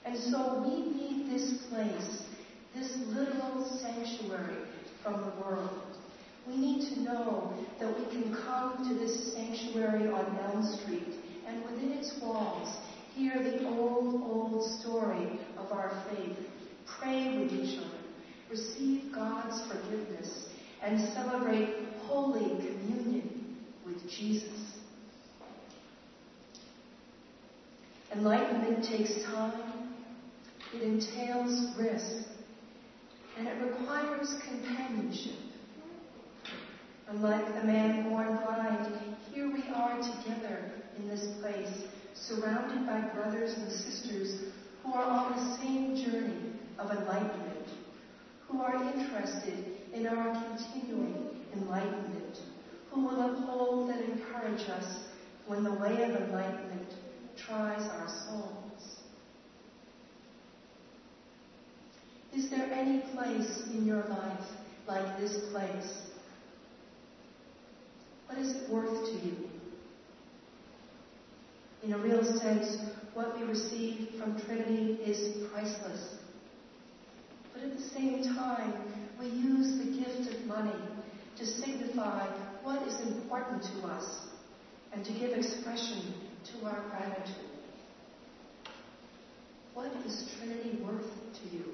And 0.04 0.18
so 0.18 0.64
we 0.66 0.92
need 0.94 1.30
this 1.30 1.62
place, 1.68 2.24
this 2.74 2.96
literal 3.08 3.64
sanctuary 3.80 4.64
from 5.02 5.20
the 5.20 5.44
world. 5.44 5.80
We 6.46 6.56
need 6.56 6.94
to 6.94 7.00
know 7.02 7.54
that 7.78 7.98
we 7.98 8.04
can 8.06 8.34
come 8.44 8.88
to 8.88 8.94
this 8.94 9.34
sanctuary 9.34 10.08
on 10.08 10.38
Elm 10.40 10.78
Street 10.78 11.14
and 11.46 11.62
within 11.64 11.92
its 11.92 12.18
walls 12.22 12.78
hear 13.14 13.42
the 13.42 13.68
old, 13.68 14.22
old 14.22 14.80
story 14.80 15.38
of 15.58 15.70
our 15.70 15.90
faith, 16.08 16.36
pray 16.98 17.38
with 17.38 17.52
each 17.52 17.78
other, 17.78 17.98
receive 18.50 19.12
God's 19.12 19.60
forgiveness, 19.68 20.46
and 20.82 20.98
celebrate 21.12 21.74
holy 22.06 22.66
communion 22.66 23.56
with 23.84 24.08
Jesus. 24.08 24.72
Enlightenment 28.12 28.84
takes 28.84 29.22
time, 29.24 29.94
it 30.74 30.82
entails 30.82 31.76
risk, 31.78 32.31
and 33.38 33.48
it 33.48 33.56
requires 33.62 34.34
companionship. 34.48 35.38
Unlike 37.08 37.46
the 37.54 37.64
man 37.64 38.08
born 38.08 38.38
blind, 38.38 38.94
here 39.32 39.50
we 39.52 39.62
are 39.74 39.96
together 39.96 40.72
in 40.98 41.08
this 41.08 41.26
place, 41.40 41.84
surrounded 42.14 42.86
by 42.86 43.00
brothers 43.14 43.54
and 43.54 43.70
sisters 43.70 44.44
who 44.82 44.92
are 44.92 45.04
on 45.04 45.32
the 45.32 45.56
same 45.56 45.96
journey 45.96 46.52
of 46.78 46.90
enlightenment, 46.90 47.68
who 48.48 48.60
are 48.60 48.74
interested 48.94 49.64
in 49.92 50.06
our 50.06 50.44
continuing 50.44 51.40
enlightenment, 51.54 52.38
who 52.90 53.00
will 53.02 53.20
uphold 53.20 53.90
and 53.90 54.12
encourage 54.12 54.68
us 54.68 55.00
when 55.46 55.64
the 55.64 55.72
way 55.72 56.02
of 56.02 56.16
enlightenment 56.22 56.94
tries 57.36 57.82
our 57.82 58.08
souls. 58.08 58.71
Is 62.34 62.48
there 62.48 62.72
any 62.72 63.00
place 63.14 63.62
in 63.72 63.84
your 63.84 64.04
life 64.04 64.46
like 64.86 65.18
this 65.18 65.50
place? 65.52 66.02
What 68.26 68.38
is 68.38 68.54
it 68.54 68.70
worth 68.70 69.04
to 69.04 69.26
you? 69.26 69.36
In 71.82 71.92
a 71.92 71.98
real 71.98 72.24
sense, 72.24 72.78
what 73.12 73.38
we 73.38 73.44
receive 73.44 74.14
from 74.18 74.40
Trinity 74.40 74.94
is 75.04 75.46
priceless. 75.52 76.14
But 77.52 77.64
at 77.64 77.76
the 77.76 77.82
same 77.82 78.22
time, 78.34 78.72
we 79.20 79.26
use 79.26 79.76
the 79.84 79.98
gift 79.98 80.34
of 80.34 80.46
money 80.46 80.80
to 81.36 81.44
signify 81.44 82.26
what 82.62 82.86
is 82.88 82.98
important 83.00 83.62
to 83.62 83.88
us 83.88 84.20
and 84.94 85.04
to 85.04 85.12
give 85.12 85.32
expression 85.32 86.14
to 86.44 86.66
our 86.66 86.82
gratitude. 86.88 87.50
What 89.74 89.92
is 90.06 90.30
Trinity 90.38 90.78
worth 90.82 91.10
to 91.42 91.56
you? 91.56 91.64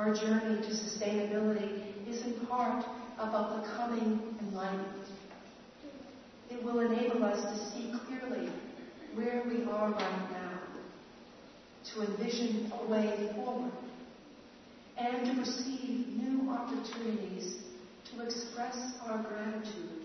Our 0.00 0.14
journey 0.14 0.62
to 0.62 0.70
sustainability 0.70 2.08
is 2.08 2.22
in 2.22 2.46
part 2.46 2.82
about 3.18 3.62
becoming 3.62 4.34
enlightened. 4.40 5.04
It 6.48 6.64
will 6.64 6.80
enable 6.80 7.22
us 7.22 7.42
to 7.42 7.70
see 7.70 7.92
clearly 8.06 8.50
where 9.12 9.42
we 9.46 9.62
are 9.64 9.90
right 9.90 10.30
now, 10.32 10.58
to 11.92 12.10
envision 12.10 12.72
a 12.80 12.90
way 12.90 13.30
forward, 13.34 13.72
and 14.96 15.26
to 15.26 15.32
receive 15.38 16.06
new 16.08 16.50
opportunities 16.50 17.58
to 18.10 18.22
express 18.24 18.94
our 19.06 19.22
gratitude 19.22 20.00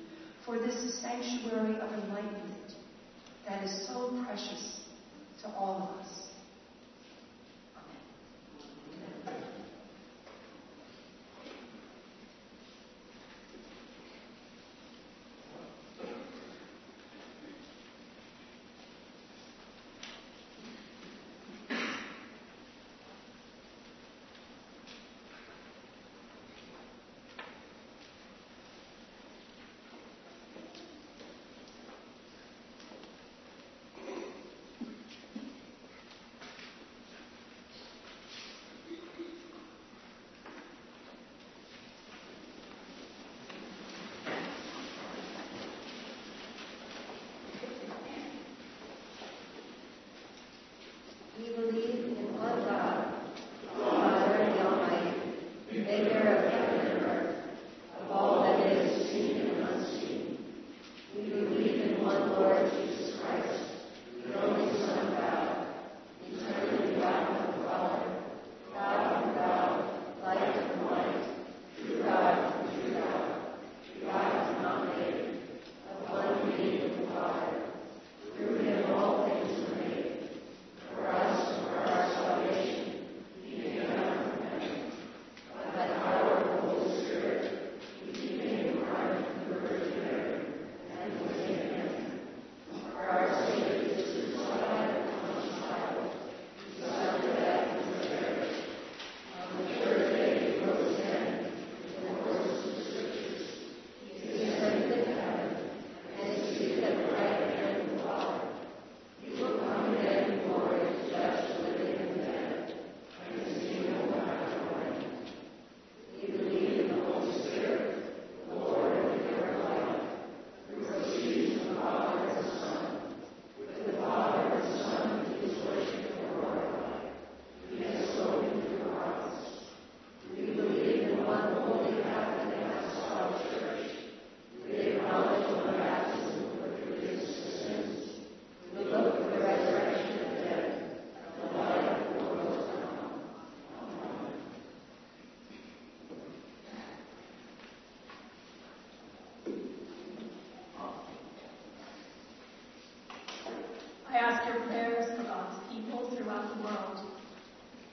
for 0.45 0.60
this 0.60 1.01
sanctuary 1.01 1.79
of 1.79 1.89
enlightenment 2.03 2.73
that 3.47 3.63
is 3.63 3.88
so 3.88 4.21
precious 4.25 4.81
to 5.41 5.47
all 5.51 5.84
of 5.84 6.05
us. 6.05 6.24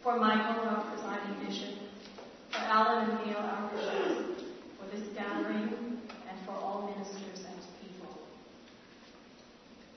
For 0.02 0.18
Michael, 0.18 0.68
our 0.68 0.82
presiding 0.90 1.46
bishop, 1.46 1.78
for 2.50 2.58
Alan 2.58 3.08
and 3.08 3.24
Neil, 3.24 3.38
our 3.38 3.70
bishops, 3.70 4.42
for 4.76 4.84
this 4.90 5.06
gathering, 5.14 6.02
and 6.28 6.36
for 6.44 6.52
all 6.52 6.90
ministers 6.90 7.46
and 7.46 7.56
people. 7.80 8.18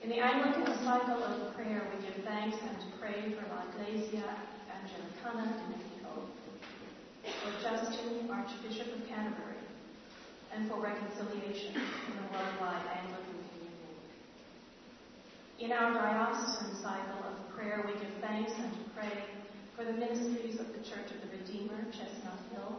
In 0.02 0.10
the 0.10 0.20
Anglican 0.20 0.72
cycle 0.84 1.24
of 1.24 1.54
prayer, 1.56 1.82
we 1.90 2.06
give 2.06 2.24
thanks 2.24 2.56
and 2.62 2.78
pray 3.00 3.34
for 3.34 3.44
La 3.50 3.66
Iglesia 3.74 4.22
Anglicana 4.70 5.42
de 5.42 5.76
Mexico, 5.76 6.30
for 7.42 7.52
Justin, 7.60 8.30
Archbishop 8.30 8.86
of 8.94 9.08
Canterbury, 9.08 9.58
and 10.54 10.70
for 10.70 10.80
reconciliation 10.80 11.74
in 11.74 12.14
the 12.14 12.22
worldwide 12.30 12.86
Anglican 12.94 13.42
communion. 13.50 13.74
In 15.66 15.72
our 15.72 15.94
diocesan 15.94 16.76
cycle 16.80 17.26
of 17.26 17.56
prayer, 17.56 17.82
we 17.84 17.98
give 17.98 18.14
thanks 18.20 18.52
and 18.56 18.70
pray 18.94 19.24
for 19.76 19.82
the 19.84 19.94
ministries 19.94 20.60
of 20.60 20.68
the 20.68 20.78
Church 20.78 21.10
of 21.10 21.18
the 21.28 21.36
Redeemer, 21.38 21.90
Chestnut 21.90 22.38
Hill, 22.52 22.76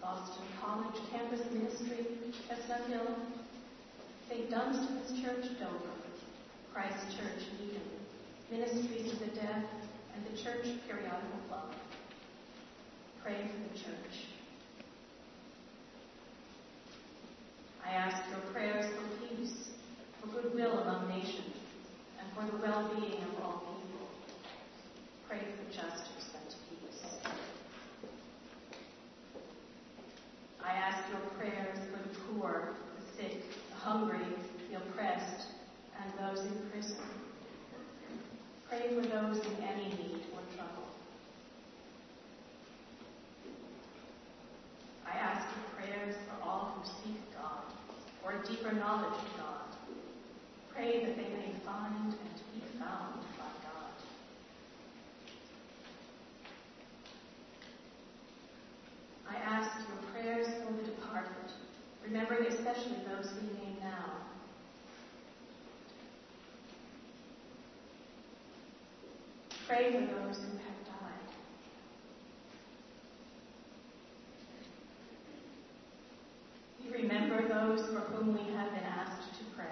Boston 0.00 0.42
College 0.58 0.96
Campus 1.10 1.42
Ministry, 1.52 2.06
Chestnut 2.48 2.88
Hill, 2.88 3.14
St. 4.26 4.48
Dunstan's 4.48 5.22
Church, 5.22 5.44
Dover, 5.60 5.92
Christ 6.72 7.14
Church, 7.14 7.44
Needham, 7.60 7.84
Ministries 8.50 9.12
of 9.12 9.18
the 9.18 9.26
Deaf, 9.26 9.62
and 10.16 10.24
the 10.32 10.42
Church 10.42 10.64
Periodical 10.88 11.40
Club. 11.46 11.74
Pray 13.22 13.36
for 13.36 13.68
the 13.68 13.78
Church. 13.78 14.32
I 17.84 17.92
ask 17.92 18.16
your 18.30 18.40
prayers 18.50 18.86
for 18.86 19.26
peace, 19.26 19.68
for 20.22 20.28
goodwill 20.28 20.78
among 20.78 21.10
nations, 21.10 21.61
for 22.34 22.44
the 22.46 22.56
well-being 22.62 23.22
of 23.22 23.44
all 23.44 23.58
people 23.58 23.82
pray 25.32 25.40
for 25.56 25.72
justice 25.72 26.28
and 26.34 26.54
peace. 26.68 27.30
I 30.62 30.72
ask 30.72 31.08
your 31.08 31.20
prayers 31.38 31.78
for 31.90 32.06
the 32.06 32.14
poor, 32.26 32.74
the 32.98 33.22
sick, 33.22 33.42
the 33.70 33.76
hungry, 33.76 34.26
the 34.70 34.76
oppressed, 34.76 35.46
and 35.98 36.12
those 36.18 36.44
in 36.44 36.70
prison. 36.70 36.98
Pray 38.68 38.88
for 38.88 39.00
those 39.00 39.38
in 39.38 39.64
any 39.64 39.88
need 39.88 40.20
or 40.34 40.42
trouble. 40.54 40.84
I 45.06 45.16
ask 45.16 45.46
your 45.56 45.64
prayers 45.80 46.14
for 46.28 46.46
all 46.46 46.76
who 46.76 46.90
seek 47.08 47.16
God, 47.34 47.72
for 48.22 48.32
a 48.32 48.46
deeper 48.46 48.74
knowledge 48.74 49.18
of 49.18 49.36
God. 49.38 49.76
Pray 50.74 51.06
that 51.06 51.16
they 51.16 51.22
may 51.22 51.54
find 51.64 52.12
and 52.12 52.14
be 52.54 52.78
found 52.78 53.22
I 59.32 59.36
ask 59.36 59.88
your 59.88 59.96
prayers 60.12 60.46
for 60.62 60.72
the 60.74 60.82
departed, 60.82 61.48
remembering 62.12 62.46
especially 62.46 62.96
those 63.08 63.32
we 63.40 63.58
name 63.58 63.76
now. 63.80 64.04
Pray 69.66 69.92
for 69.92 70.00
those 70.00 70.36
who 70.36 70.50
have 70.58 70.78
died. 70.84 71.30
We 76.84 77.02
remember 77.02 77.48
those 77.48 77.86
for 77.86 78.00
whom 78.00 78.34
we 78.34 78.52
have 78.52 78.72
been 78.72 78.84
asked 78.84 79.38
to 79.38 79.44
pray. 79.56 79.66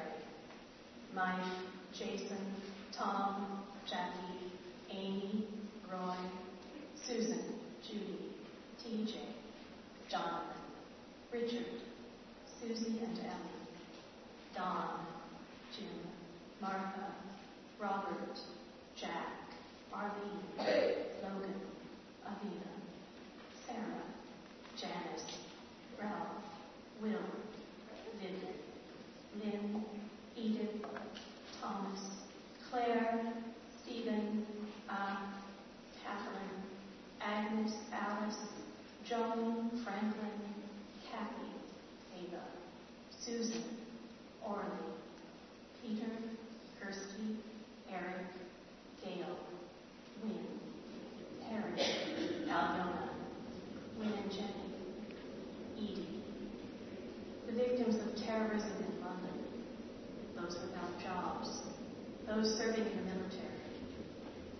Mike, 1.15 1.45
Jason, 1.93 2.39
Tom, 2.91 3.61
Jackie, 3.85 4.51
Amy, 4.89 5.47
Roy, 5.93 6.17
Susan, 6.95 7.43
Judy, 7.83 8.31
TJ, 8.83 9.17
Jonathan, 10.09 10.57
Richard, 11.31 11.67
Susie 12.61 12.99
and 13.03 13.19
Ellie, 13.21 13.65
Don, 14.55 15.07
Jim, 15.75 15.87
Martha, 16.61 17.07
Robert, 17.79 18.39
Jack, 18.95 19.49
Marlene, 19.91 20.43
Logan, 21.23 21.55
Avita, 22.27 22.69
Sarah, 23.67 24.05
Janice, 24.77 25.39
Ralph, 25.99 26.45
Will, 27.01 27.17
Vivian, 28.21 28.53
Lynn, 29.43 29.85
Edith, 30.37 30.85
Thomas, 31.63 32.01
Claire, 32.69 33.33
Stephen, 33.83 34.45
uh, 34.91 35.17
Catherine, 36.05 36.63
Agnes, 37.23 37.73
Alice, 37.91 38.37
Joan, 39.03 39.71
Franklin, 39.83 40.30
Susan, 43.21 43.63
Orly, 44.43 44.65
Peter, 45.83 46.11
Kirsty, 46.81 47.37
Eric, 47.93 48.25
Gail, 49.05 49.37
Wynn, 50.25 50.47
Harry, 51.51 52.49
Alnona, 52.49 53.11
Wynn 53.99 54.09
and 54.09 54.33
Jenny, 54.33 54.73
Edie, 55.77 56.23
the 57.47 57.53
victims 57.53 57.97
of 57.97 58.25
terrorism 58.25 58.73
in 58.89 59.05
London, 59.05 59.39
those 60.35 60.57
without 60.63 60.99
jobs, 61.03 61.61
those 62.27 62.57
serving 62.57 62.87
in 62.87 62.97
the 62.97 63.13
military, 63.13 63.61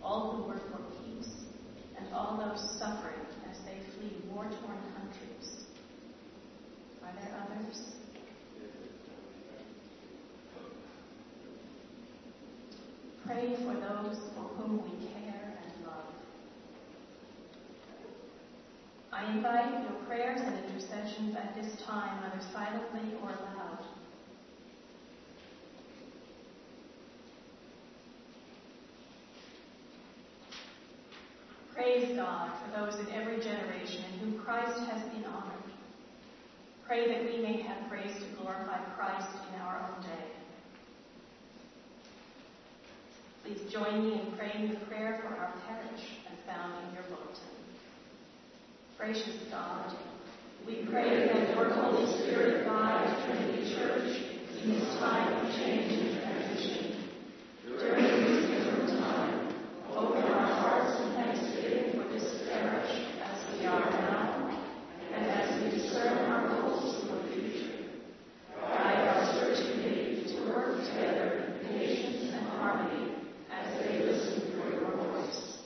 all 0.03 0.33
who 0.33 0.49
work 0.49 0.61
for 0.71 0.83
peace, 1.03 1.33
and 1.97 2.13
all 2.13 2.37
those 2.37 2.61
suffering 2.79 3.25
as 3.51 3.57
they 3.65 3.79
flee 3.97 4.21
war-torn 4.31 4.79
countries. 4.99 5.65
Are 7.03 7.15
there 7.15 7.41
others? 7.41 8.01
Pray 13.41 13.55
for 13.55 13.73
those 13.73 14.19
for 14.35 14.43
whom 14.59 14.83
we 14.85 15.07
care 15.07 15.57
and 15.65 15.87
love. 15.87 16.05
I 19.11 19.33
invite 19.33 19.83
your 19.83 19.99
prayers 20.07 20.43
and 20.45 20.63
intercessions 20.67 21.35
at 21.35 21.55
this 21.55 21.83
time, 21.87 22.23
whether 22.23 22.45
silently 22.53 23.15
or 23.23 23.31
loud. 23.31 23.79
Praise 31.75 32.15
God 32.15 32.53
for 32.63 32.79
those 32.79 33.01
in 33.01 33.11
every 33.15 33.41
generation 33.41 34.05
in 34.13 34.19
whom 34.19 34.39
Christ 34.45 34.79
has 34.91 35.01
been 35.15 35.25
honored. 35.25 35.65
Pray 36.87 37.09
that 37.09 37.25
we 37.25 37.41
may 37.41 37.63
have 37.63 37.89
grace 37.89 38.13
to 38.19 38.43
glorify 38.43 38.85
Christ 38.95 39.31
in 39.55 39.61
our 39.63 39.91
own 39.97 40.03
day. 40.03 40.30
Please 43.51 43.73
join 43.73 44.03
me 44.05 44.21
in 44.21 44.39
praying 44.39 44.71
the 44.71 44.77
prayer 44.87 45.19
for 45.21 45.35
our 45.35 45.53
parish 45.67 46.05
as 46.31 46.39
found 46.47 46.87
in 46.87 46.95
your 46.95 47.03
bulletin. 47.05 47.51
Gracious 48.97 49.43
God, 49.51 49.97
we 50.65 50.87
pray 50.89 51.27
that 51.27 51.57
your 51.57 51.71
Holy 51.71 52.07
Spirit 52.21 52.65
guide 52.65 53.27
Trinity 53.27 53.75
Church 53.75 54.23
in 54.63 54.71
this 54.71 54.85
time 55.01 55.33
of 55.35 55.53
change 55.57 55.93
and 55.93 56.23
transition. 56.23 56.95
During 57.67 58.05
this 58.05 58.51
difficult 58.51 58.89
time, 59.01 59.55
open 59.97 60.23
our 60.23 60.47
hearts 60.47 61.01
in 61.01 61.13
thanksgiving 61.15 62.01
for 62.01 62.09
this 62.09 62.49
parish 62.49 63.07
as 63.21 63.59
we 63.59 63.67
are 63.67 63.91
now, 63.91 64.61
and 65.13 65.27
as 65.27 65.61
we 65.61 65.71
discern 65.77 66.19
our 66.31 66.47
hopes 66.51 67.03
for 67.03 67.17
the 67.17 67.35
future. 67.35 67.75
Guide 68.61 69.09
our 69.09 69.33
church 69.33 69.59
committee 69.73 70.37
to 70.37 70.49
work 70.49 70.87
together 70.87 71.57
in 71.63 71.69
patience 71.69 72.33
and 72.33 72.47
harmony 72.47 73.07
as 73.53 73.83
they 73.83 73.99
listen 74.05 74.53
for 74.53 74.71
your 74.71 74.97
voice. 74.97 75.59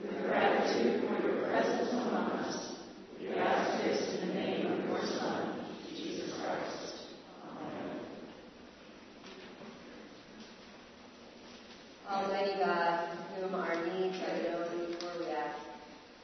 With 0.00 0.22
gratitude 0.24 1.00
for 1.00 1.26
your 1.26 1.44
presence 1.48 1.90
among 1.92 2.30
us, 2.32 2.76
we 3.18 3.34
ask 3.34 3.82
this 3.82 4.14
in 4.14 4.28
the 4.28 4.34
name 4.34 4.66
of 4.72 4.84
your 4.86 5.00
Son, 5.18 5.66
Jesus 5.90 6.32
Christ. 6.40 6.94
Amen. 7.50 7.90
Almighty 12.08 12.54
God, 12.60 13.08
whom 13.40 13.54
our 13.56 13.74
needs 13.86 14.16
are 14.22 14.42
known 14.44 14.86
before 14.86 15.14
we 15.18 15.26
ask, 15.32 15.58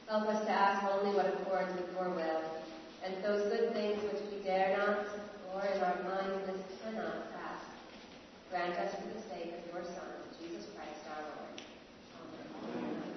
help 0.07 0.29
us 0.29 0.45
to 0.45 0.51
ask 0.51 0.85
only 0.89 1.15
what 1.15 1.27
accords 1.27 1.73
with 1.75 1.91
your 1.91 2.09
will, 2.11 2.41
and 3.03 3.21
those 3.23 3.51
good 3.51 3.73
things 3.73 4.01
which 4.03 4.21
we 4.31 4.43
dare 4.43 4.77
not, 4.77 5.05
or 5.53 5.65
in 5.67 5.83
our 5.83 5.97
blindness 6.01 6.61
cannot 6.81 7.27
ask. 7.43 7.65
Grant 8.49 8.77
us 8.79 8.95
for 8.95 9.07
the 9.13 9.21
sake 9.29 9.53
of 9.59 9.73
your 9.73 9.83
Son, 9.83 10.13
Jesus 10.39 10.65
Christ 10.75 11.01
our 11.09 11.23
Lord. 11.23 11.61
Amen. 12.65 13.11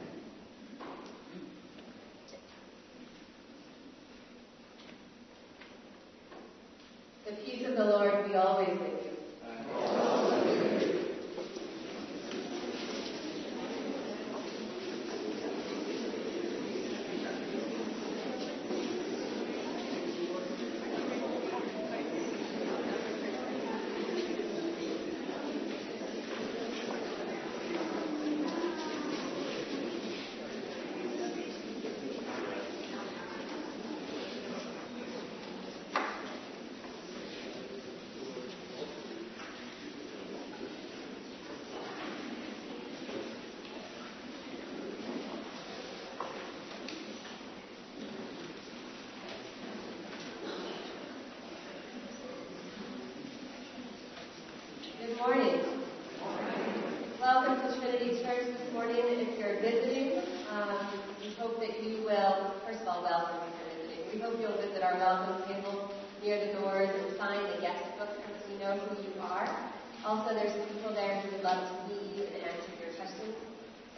The 7.26 7.32
peace 7.32 7.66
of 7.66 7.76
the 7.76 7.84
Lord 7.84 8.28
be 8.28 8.34
always 8.34 8.78
with 8.78 9.04
you. 9.04 9.12
Good 54.98 55.15
morning. 55.26 55.58
Welcome 57.18 57.58
to 57.58 57.80
Trinity 57.80 58.22
Church 58.22 58.46
this 58.46 58.70
morning. 58.70 59.02
If 59.26 59.34
you're 59.42 59.58
visiting, 59.58 60.22
um, 60.54 60.86
we 61.18 61.34
hope 61.34 61.58
that 61.58 61.82
you 61.82 62.06
will, 62.06 62.54
first 62.62 62.86
of 62.86 62.94
all, 62.94 63.02
welcome 63.02 63.42
if 63.42 63.58
you're 63.58 63.74
visiting. 63.74 64.06
We 64.14 64.22
hope 64.22 64.38
you'll 64.38 64.54
visit 64.62 64.86
our 64.86 64.94
welcome 65.02 65.42
table 65.50 65.90
near 66.22 66.38
the 66.46 66.54
doors 66.62 66.94
and 66.94 67.18
sign 67.18 67.42
the 67.42 67.58
guest 67.58 67.82
book 67.98 68.14
so 68.14 68.38
we 68.46 68.62
know 68.62 68.78
who 68.78 69.02
you 69.02 69.18
are. 69.18 69.50
Also, 70.06 70.30
there's 70.30 70.54
people 70.70 70.94
there 70.94 71.18
who 71.18 71.34
would 71.34 71.42
love 71.42 71.58
to 71.58 71.74
meet 71.90 72.06
you 72.14 72.22
and 72.30 72.46
answer 72.46 72.70
your 72.78 72.94
questions. 72.94 73.34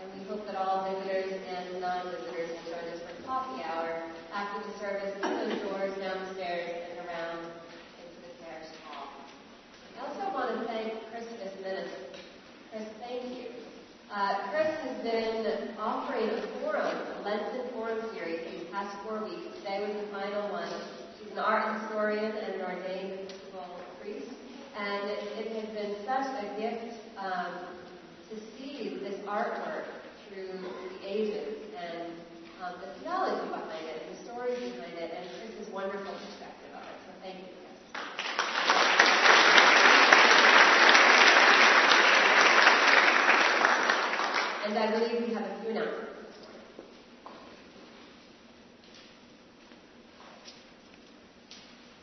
And 0.01 0.09
we 0.17 0.25
hope 0.33 0.49
that 0.49 0.57
all 0.57 0.89
visitors 0.89 1.29
and 1.29 1.77
non-visitors 1.77 2.57
will 2.57 2.73
join 2.73 2.89
us 2.89 3.05
for 3.05 3.13
coffee 3.29 3.61
hour 3.69 4.01
after 4.33 4.65
the 4.65 4.73
service 4.81 5.13
through 5.21 5.45
those 5.45 5.61
doors 5.61 5.93
downstairs 6.01 6.89
and 6.89 7.05
around 7.05 7.53
into 8.01 8.17
the 8.17 8.33
parish 8.41 8.73
hall. 8.89 9.13
I 9.93 10.09
also 10.09 10.33
want 10.33 10.57
to 10.57 10.65
thank 10.73 11.08
Chris. 11.69 12.89
Thank 13.01 13.37
you. 13.37 13.47
Uh, 14.11 14.49
Chris 14.49 14.73
has 14.89 15.03
been 15.03 15.75
offering 15.79 16.31
a 16.31 16.41
forum, 16.61 16.97
a 17.21 17.23
Lenten 17.23 17.69
forum 17.75 17.99
series 18.15 18.41
these 18.51 18.65
past 18.73 18.97
four 19.05 19.23
weeks. 19.25 19.59
Today 19.59 19.85
was 19.85 19.93
the 20.01 20.11
final 20.11 20.51
one. 20.51 20.69
He's 21.21 21.33
an 21.33 21.39
art 21.39 21.79
historian 21.81 22.33
and 22.37 22.55
an 22.55 22.61
ordained 22.63 23.21
Episcopal 23.21 23.69
priest. 24.01 24.33
And 24.79 25.11
it, 25.11 25.21
it 25.37 25.53
has 25.61 25.69
been 25.77 25.95
such 26.07 26.29
a 26.41 26.59
gift 26.59 26.95
um, 27.19 27.53
to 28.31 28.37
see 28.57 29.01
this 29.03 29.21
artwork 29.27 29.85
through 30.29 30.57
the 30.57 31.07
ages 31.07 31.69
and 31.77 32.13
um, 32.65 32.81
the 32.81 32.89
theology 33.01 33.47
behind 33.49 33.85
it 33.85 34.09
and 34.09 34.17
the 34.17 34.25
stories 34.25 34.59
behind 34.73 34.97
it 34.97 35.13
and 35.13 35.29
Chris's 35.37 35.73
wonderful 35.73 36.13
perspective 36.13 36.73
of 36.73 36.81
it. 36.81 36.97
So 37.05 37.13
thank 37.21 37.37
you, 37.37 37.58
And 44.69 44.77
I 44.77 44.91
believe 44.93 45.27
we 45.27 45.33
have 45.33 45.45
a 45.45 45.65
few 45.65 45.73
now. 45.73 45.81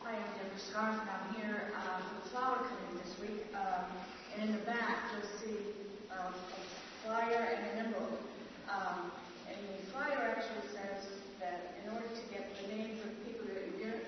Deborah 0.02 0.58
Scarf, 0.58 0.98
and 1.00 1.10
I'm 1.10 1.34
here 1.36 1.70
uh, 1.78 2.02
for 2.02 2.24
the 2.24 2.30
flower 2.30 2.66
cutting 2.66 2.98
this 2.98 3.14
week. 3.20 3.46
Um, 3.54 3.86
and 4.34 4.50
in 4.50 4.56
the 4.58 4.64
back, 4.66 4.98
you'll 5.14 5.30
see 5.38 5.62
um, 6.10 6.34
a 6.34 7.06
flyer 7.06 7.54
and 7.54 7.78
an 7.78 7.86
envelope. 7.86 8.18
Um, 8.68 9.12
and 9.46 9.62
the 9.62 9.92
flyer 9.92 10.34
actually 10.34 10.66
says 10.74 11.06
that 11.38 11.78
in 11.84 11.94
order 11.94 12.08
to 12.08 12.34
get 12.34 12.50
the 12.50 12.74
names 12.74 12.98
of 12.98 13.14
people 13.24 13.46
that 13.46 13.78
you're 13.78 14.02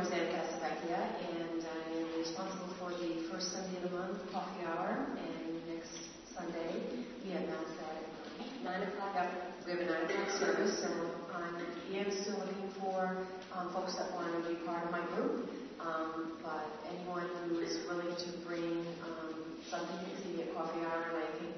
Roseanne 0.00 0.32
Casavecchia, 0.32 0.96
and 1.28 1.60
I'm 1.60 2.18
responsible 2.18 2.72
for 2.78 2.90
the 2.90 3.28
first 3.28 3.52
Sunday 3.52 3.76
of 3.84 3.90
the 3.90 3.96
month 3.98 4.32
coffee 4.32 4.64
hour. 4.64 5.06
And 5.12 5.60
next 5.68 5.92
Sunday, 6.32 7.04
we 7.22 7.32
have 7.32 7.44
Mass 7.44 7.68
at 7.84 8.64
9 8.64 8.82
o'clock. 8.88 9.28
We 9.66 9.72
have 9.72 9.80
a 9.80 9.84
9 9.84 10.02
o'clock 10.08 10.30
service, 10.40 10.80
so 10.80 10.88
I 11.34 11.52
am 11.98 12.10
still 12.22 12.38
looking 12.38 12.70
for 12.80 13.26
um, 13.52 13.72
folks 13.74 13.96
that 13.96 14.10
want 14.14 14.32
to 14.32 14.48
be 14.48 14.56
part 14.64 14.86
of 14.86 14.90
my 14.90 15.04
group. 15.14 15.50
Um, 15.84 16.38
but 16.42 16.64
anyone 16.88 17.28
who 17.44 17.58
is 17.58 17.84
willing 17.88 18.16
to 18.16 18.28
bring 18.48 18.86
um, 19.04 19.34
something 19.68 19.98
to 20.00 20.22
see 20.22 20.42
at 20.42 20.54
coffee 20.54 20.80
hour, 20.80 21.12
and 21.12 21.18
I 21.18 21.28
can 21.36 21.52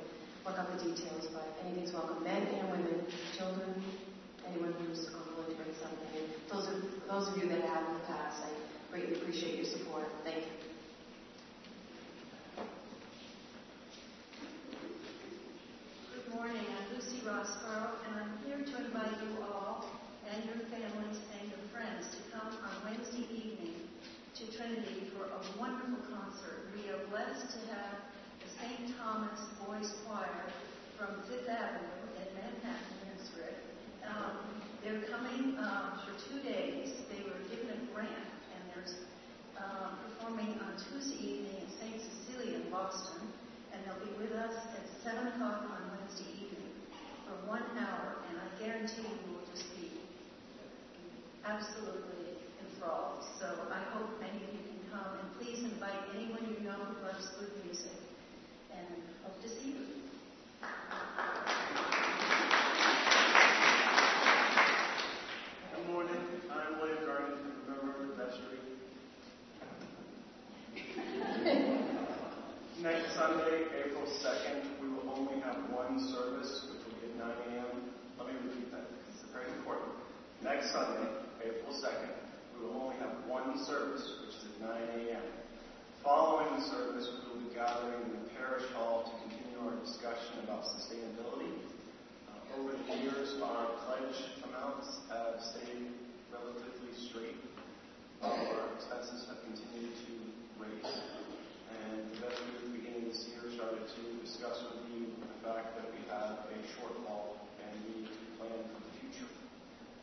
look 0.45 0.59
up 0.59 0.67
the 0.73 0.83
details, 0.83 1.29
but 1.33 1.47
anything's 1.65 1.93
welcome. 1.93 2.25
Men 2.25 2.43
and 2.43 2.71
women, 2.71 3.07
children, 3.39 3.71
anyone 4.49 4.75
who's 4.83 5.07
um, 5.15 5.23
willing 5.37 5.57
to 5.57 5.63
bring 5.63 5.75
something. 5.81 6.11
And 6.17 6.27
those 6.51 6.69
of, 6.69 6.83
those 7.09 7.29
of 7.29 7.37
you 7.43 7.49
that 7.49 7.63
have 7.63 7.87
in 7.89 7.95
the 7.95 8.07
past, 8.07 8.43
I 8.45 8.51
greatly 8.91 9.17
appreciate 9.17 9.57
your 9.57 9.65
support. 9.65 10.05
Thank 10.25 10.45
you. 10.45 10.53
Good 16.13 16.35
morning, 16.35 16.61
I'm 16.61 16.97
Lucy 16.97 17.25
Rosborough, 17.25 17.97
and 18.05 18.21
I'm 18.21 18.33
here 18.45 18.61
to 18.61 18.85
invite 18.85 19.17
you 19.25 19.43
all 19.43 19.87
and 20.29 20.45
your 20.45 20.61
families 20.69 21.19
and 21.41 21.49
your 21.49 21.65
friends 21.73 22.09
to 22.13 22.21
come 22.37 22.53
on 22.53 22.75
Wednesday 22.85 23.25
evening 23.33 23.89
to 24.37 24.45
Trinity 24.57 25.09
for 25.17 25.25
a 25.25 25.41
wonderful 25.59 26.05
concert. 26.13 26.69
We 26.77 26.91
are 26.93 27.01
blessed 27.09 27.49
to 27.49 27.59
have 27.73 27.97
the 28.45 28.49
St. 28.61 28.97
Thomas 28.99 29.41
Boys 29.65 29.93
Choir 30.05 30.53
from 30.99 31.22
Fifth 31.33 31.49
Avenue 31.49 32.13
in 32.21 32.29
Manhattan 32.37 33.17
District. 33.17 33.57
Um, 34.05 34.37
they're 34.85 35.01
coming 35.09 35.57
um, 35.57 36.05
for 36.05 36.13
two 36.29 36.45
days. 36.45 36.93
They 37.09 37.25
were 37.25 37.41
given 37.49 37.73
a 37.73 37.81
grant, 37.89 38.29
and 38.53 38.61
they're 38.69 38.85
uh, 39.57 39.97
performing 40.05 40.61
on 40.61 40.77
Tuesday 40.77 41.41
evening 41.41 41.57
at 41.65 41.73
St. 41.81 42.05
Cecilia 42.05 42.61
in 42.61 42.69
Boston, 42.69 43.33
and 43.73 43.81
they'll 43.81 44.05
be 44.05 44.13
with 44.21 44.37
us 44.37 44.53
at 44.77 44.85
7 45.01 45.25
o'clock 45.33 45.73
on 45.73 45.81
Wednesday 45.97 46.29
evening 46.37 46.69
for 47.25 47.49
one 47.49 47.65
hour, 47.81 48.21
and 48.29 48.37
I 48.37 48.49
guarantee 48.61 49.01
you 49.01 49.33
will 49.33 49.49
just 49.49 49.73
be 49.81 49.89
absolutely 51.49 52.45
enthralled. 52.61 53.25
So 53.41 53.49
I 53.73 53.81
hope 53.97 54.21
many 54.21 54.37
of 54.37 54.53
you 54.53 54.69
can 54.69 54.85
come, 54.93 55.17
and 55.17 55.29
please 55.41 55.65
invite 55.65 56.13
anyone 56.13 56.45
you 56.45 56.61
know 56.61 56.77
who 56.77 57.09
loves 57.09 57.25
good 57.41 57.57
music, 57.65 57.97
and 58.69 59.01
hope 59.25 59.41
to 59.41 59.49
see 59.49 59.81
you. 59.81 60.03
Good 65.75 65.89
morning. 65.91 66.23
I'm 66.51 66.79
William 66.79 67.05
Garden 67.05 67.35
from 67.67 67.75
River 67.75 67.99
Road 67.99 68.15
Vestry. 68.17 68.59
Next 72.81 73.15
Sunday, 73.17 73.67
April 73.85 74.07
2nd, 74.07 74.81
we 74.81 74.89
will 74.89 75.11
only 75.19 75.41
have 75.41 75.57
one 75.71 75.99
service, 76.15 76.67
which 76.71 76.83
will 76.87 76.95
be 77.01 77.07
at 77.11 77.19
9 77.19 77.29
a.m. 77.59 77.91
Let 78.19 78.29
me 78.29 78.35
repeat 78.47 78.71
that 78.71 78.87
because 78.89 79.07
it's 79.11 79.33
very 79.33 79.51
important. 79.59 79.91
Next 80.45 80.62
Sunday, 80.73 81.05
April 81.45 81.69
2nd, 81.69 82.17
we 82.57 82.65
will 82.65 82.81
only 82.81 82.97
have 82.97 83.13
one 83.29 83.61
service, 83.69 84.09
which 84.25 84.33
is 84.41 84.57
at 84.57 84.73
9 84.73 85.05
a.m. 85.05 85.27
Following 86.01 86.49
the 86.57 86.65
service, 86.65 87.13
we 87.13 87.21
will 87.29 87.45
be 87.45 87.53
gathering 87.53 88.01
in 88.09 88.25
the 88.25 88.25
parish 88.33 88.65
hall 88.73 89.05
to 89.05 89.13
continue 89.21 89.61
our 89.69 89.77
discussion 89.85 90.41
about 90.49 90.65
sustainability. 90.65 91.53
Uh, 92.25 92.57
over 92.57 92.73
the 92.73 92.97
years, 93.05 93.37
our 93.45 93.69
pledge 93.85 94.17
amounts 94.49 95.05
have 95.13 95.45
stayed 95.45 95.93
relatively 96.33 96.97
straight, 97.05 97.37
while 98.25 98.33
our 98.33 98.73
expenses 98.73 99.29
have 99.29 99.45
continued 99.45 99.93
to 100.09 100.15
raise. 100.57 100.89
And 101.69 102.17
the 102.17 102.33
beginning 102.73 103.13
this 103.13 103.29
year 103.29 103.45
started 103.61 103.85
to 103.85 104.03
discuss 104.25 104.57
with 104.73 104.89
you 104.89 105.05
the 105.21 105.37
fact 105.45 105.77
that 105.77 105.85
we 105.93 106.01
have 106.09 106.49
a 106.49 106.57
shortfall 106.81 107.37
and 107.61 107.77
we 107.85 108.01
need 108.01 108.09
to 108.09 108.25
plan 108.41 108.57
for 108.73 108.81
the 108.81 108.93
future. 109.05 109.29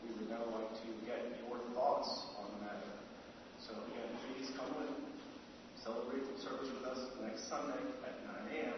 We 0.06 0.19
would 0.30 0.38
now 0.38 0.46
like 0.54 0.70
to 0.78 0.90
get 1.10 1.42
your 1.42 1.58
thoughts 1.74 2.30
on 2.38 2.46
the 2.54 2.70
matter. 2.70 2.94
So 3.66 3.74
again, 3.90 4.10
please 4.30 4.54
come 4.54 4.70
and 4.86 4.94
celebrate 5.82 6.22
the 6.22 6.38
service 6.38 6.70
with 6.70 6.86
us 6.86 7.10
next 7.22 7.50
Sunday 7.50 7.82
at 8.06 8.14
9 8.46 8.54
a.m. 8.54 8.78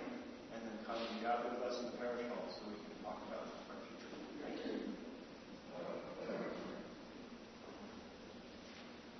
and 0.55 0.59
then 0.63 0.75
come 0.87 0.95
and 0.95 1.19
gather 1.19 1.51
with 1.51 1.63
us 1.67 1.79
in 1.83 1.91
the 1.91 1.97
parish 1.99 2.23
hall 2.31 2.47
so 2.47 2.63
we 2.71 2.79
can 2.79 2.95
talk 3.03 3.19
about 3.27 3.51
our 3.67 3.77
future. 3.83 4.15
Thank 4.47 4.63
you. 4.63 4.95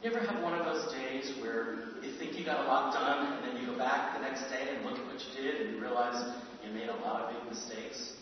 You 0.02 0.08
ever 0.08 0.24
have 0.24 0.42
one 0.42 0.56
of 0.56 0.66
those 0.66 0.92
days 0.94 1.36
where 1.44 2.00
you 2.02 2.16
think 2.18 2.40
you 2.40 2.46
got 2.46 2.64
a 2.64 2.68
lot 2.68 2.94
done, 2.94 3.38
and 3.38 3.44
then 3.44 3.62
you 3.62 3.68
go 3.68 3.78
back 3.78 4.16
the 4.16 4.24
next 4.24 4.48
day 4.50 4.72
and 4.72 4.86
look 4.86 4.98
at 4.98 5.06
what 5.06 5.20
you 5.20 5.32
did, 5.36 5.68
and 5.68 5.76
you 5.76 5.82
realize 5.82 6.16
you 6.64 6.72
made 6.72 6.90
a 6.90 6.96
lot 7.04 7.28
of 7.28 7.36
big 7.36 7.44
mistakes? 7.52 8.14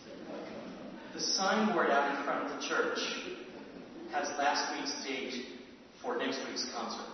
The 1.14 1.22
signboard 1.22 1.90
out 1.90 2.18
in 2.18 2.24
front 2.24 2.46
of 2.46 2.60
the 2.60 2.68
church 2.68 3.29
has 4.12 4.28
last 4.38 4.74
week's 4.76 5.04
date 5.06 5.46
for 6.02 6.18
next 6.18 6.40
week's 6.48 6.72
concert. 6.74 7.06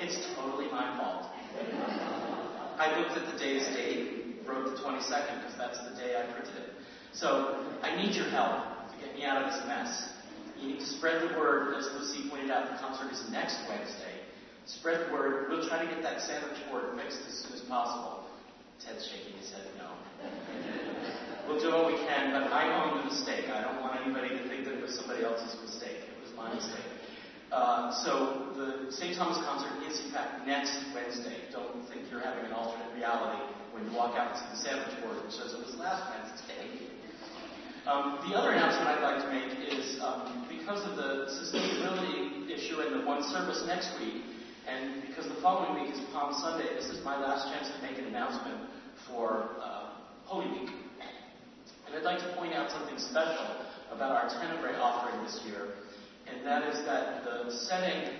It's 0.00 0.34
totally 0.34 0.70
my 0.70 0.96
fault. 0.98 1.30
I 2.78 2.98
looked 3.00 3.16
at 3.16 3.32
the 3.32 3.38
day's 3.38 3.66
date, 3.68 4.36
wrote 4.46 4.76
the 4.76 4.82
22nd, 4.82 5.42
because 5.42 5.56
that's 5.56 5.78
the 5.88 5.96
day 5.96 6.20
I 6.20 6.30
printed 6.32 6.56
it. 6.56 6.70
So 7.12 7.64
I 7.82 7.96
need 7.96 8.14
your 8.14 8.28
help 8.28 8.92
to 8.92 9.04
get 9.04 9.14
me 9.14 9.24
out 9.24 9.42
of 9.42 9.52
this 9.52 9.66
mess. 9.66 10.12
You 10.60 10.68
need 10.68 10.80
to 10.80 10.86
spread 10.86 11.22
the 11.22 11.38
word, 11.38 11.74
as 11.76 11.88
Lucy 11.98 12.28
pointed 12.28 12.50
out, 12.50 12.70
the 12.70 12.78
concert 12.78 13.12
is 13.12 13.24
next 13.30 13.56
Wednesday. 13.68 14.20
Spread 14.66 15.06
the 15.06 15.12
word. 15.12 15.48
We'll 15.48 15.66
try 15.68 15.84
to 15.84 15.88
get 15.88 16.02
that 16.02 16.20
sandwich 16.20 16.58
board 16.70 16.98
fixed 16.98 17.20
as 17.26 17.38
soon 17.38 17.52
as 17.52 17.60
possible. 17.60 18.24
Ted's 18.84 19.08
shaking 19.08 19.38
his 19.38 19.50
head 19.50 19.64
no. 19.78 20.75
We'll 21.46 21.62
do 21.62 21.70
what 21.70 21.86
we 21.86 21.98
can, 22.10 22.34
but 22.34 22.50
I 22.50 22.66
own 22.74 22.98
the 22.98 23.04
mistake. 23.06 23.46
I 23.46 23.62
don't 23.62 23.78
want 23.80 24.02
anybody 24.02 24.34
to 24.34 24.48
think 24.50 24.66
that 24.66 24.74
it 24.74 24.82
was 24.82 24.98
somebody 24.98 25.22
else's 25.22 25.54
mistake. 25.62 26.02
It 26.02 26.18
was 26.18 26.34
my 26.34 26.50
mistake. 26.52 26.90
Uh, 27.54 27.94
so 28.02 28.50
the 28.58 28.90
St. 28.90 29.14
Thomas 29.14 29.38
concert 29.46 29.70
is 29.86 30.02
in 30.04 30.10
fact 30.10 30.42
next 30.42 30.74
Wednesday. 30.90 31.46
Don't 31.54 31.86
think 31.86 32.10
you're 32.10 32.18
having 32.18 32.44
an 32.46 32.52
alternate 32.52 32.90
reality 32.98 33.38
when 33.70 33.86
you 33.86 33.94
walk 33.94 34.18
out 34.18 34.34
and 34.34 34.42
see 34.42 34.50
the 34.50 34.60
sandwich 34.74 34.98
board 34.98 35.22
which 35.22 35.38
says 35.38 35.54
it 35.54 35.62
was 35.62 35.78
last 35.78 36.02
Wednesday. 36.10 36.90
Um, 37.86 38.18
the 38.26 38.34
other 38.34 38.50
announcement 38.50 38.90
I'd 38.90 39.06
like 39.06 39.22
to 39.22 39.30
make 39.30 39.70
is 39.70 40.02
um, 40.02 40.50
because 40.50 40.82
of 40.82 40.98
the 40.98 41.30
sustainability 41.30 42.50
issue 42.50 42.82
and 42.82 42.98
the 43.00 43.06
one 43.06 43.22
service 43.22 43.62
next 43.70 43.94
week, 44.02 44.26
and 44.66 45.06
because 45.06 45.30
the 45.30 45.38
following 45.38 45.78
week 45.78 45.94
is 45.94 46.00
Palm 46.10 46.34
Sunday, 46.34 46.74
this 46.74 46.90
is 46.90 47.04
my 47.04 47.14
last 47.14 47.54
chance 47.54 47.70
to 47.70 47.78
make 47.86 47.96
an 48.02 48.06
announcement 48.06 48.66
for 49.06 49.54
uh, 49.62 49.94
Holy 50.24 50.50
Week. 50.50 50.85
And 51.86 51.94
I'd 51.94 52.02
like 52.02 52.18
to 52.18 52.34
point 52.34 52.52
out 52.52 52.70
something 52.70 52.98
special 52.98 53.46
about 53.92 54.10
our 54.10 54.28
Tenebrae 54.28 54.76
offering 54.76 55.22
this 55.24 55.40
year, 55.46 55.68
and 56.26 56.44
that 56.44 56.66
is 56.66 56.84
that 56.84 57.22
the 57.22 57.50
setting 57.50 58.10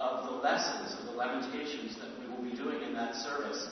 of 0.00 0.26
the 0.26 0.36
lessons 0.42 0.98
of 0.98 1.06
the 1.06 1.12
Lamentations 1.12 1.96
that 2.02 2.10
we 2.18 2.26
will 2.26 2.42
be 2.42 2.56
doing 2.56 2.82
in 2.82 2.92
that 2.94 3.14
service 3.14 3.68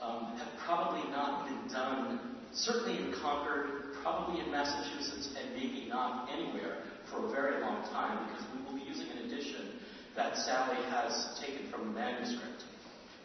um, 0.00 0.32
have 0.38 0.48
probably 0.64 1.04
not 1.10 1.44
been 1.46 1.72
done, 1.72 2.36
certainly 2.54 2.96
in 2.96 3.12
Concord, 3.20 3.92
probably 4.02 4.40
in 4.40 4.50
Massachusetts, 4.50 5.28
and 5.36 5.54
maybe 5.54 5.86
not 5.88 6.30
anywhere 6.32 6.78
for 7.10 7.26
a 7.26 7.30
very 7.30 7.60
long 7.60 7.82
time, 7.90 8.26
because 8.28 8.46
we 8.56 8.64
will 8.64 8.78
be 8.80 8.88
using 8.88 9.10
an 9.10 9.30
edition 9.30 9.80
that 10.16 10.36
Sally 10.36 10.82
has 10.88 11.38
taken 11.38 11.70
from 11.70 11.88
a 11.88 11.92
manuscript. 11.92 12.64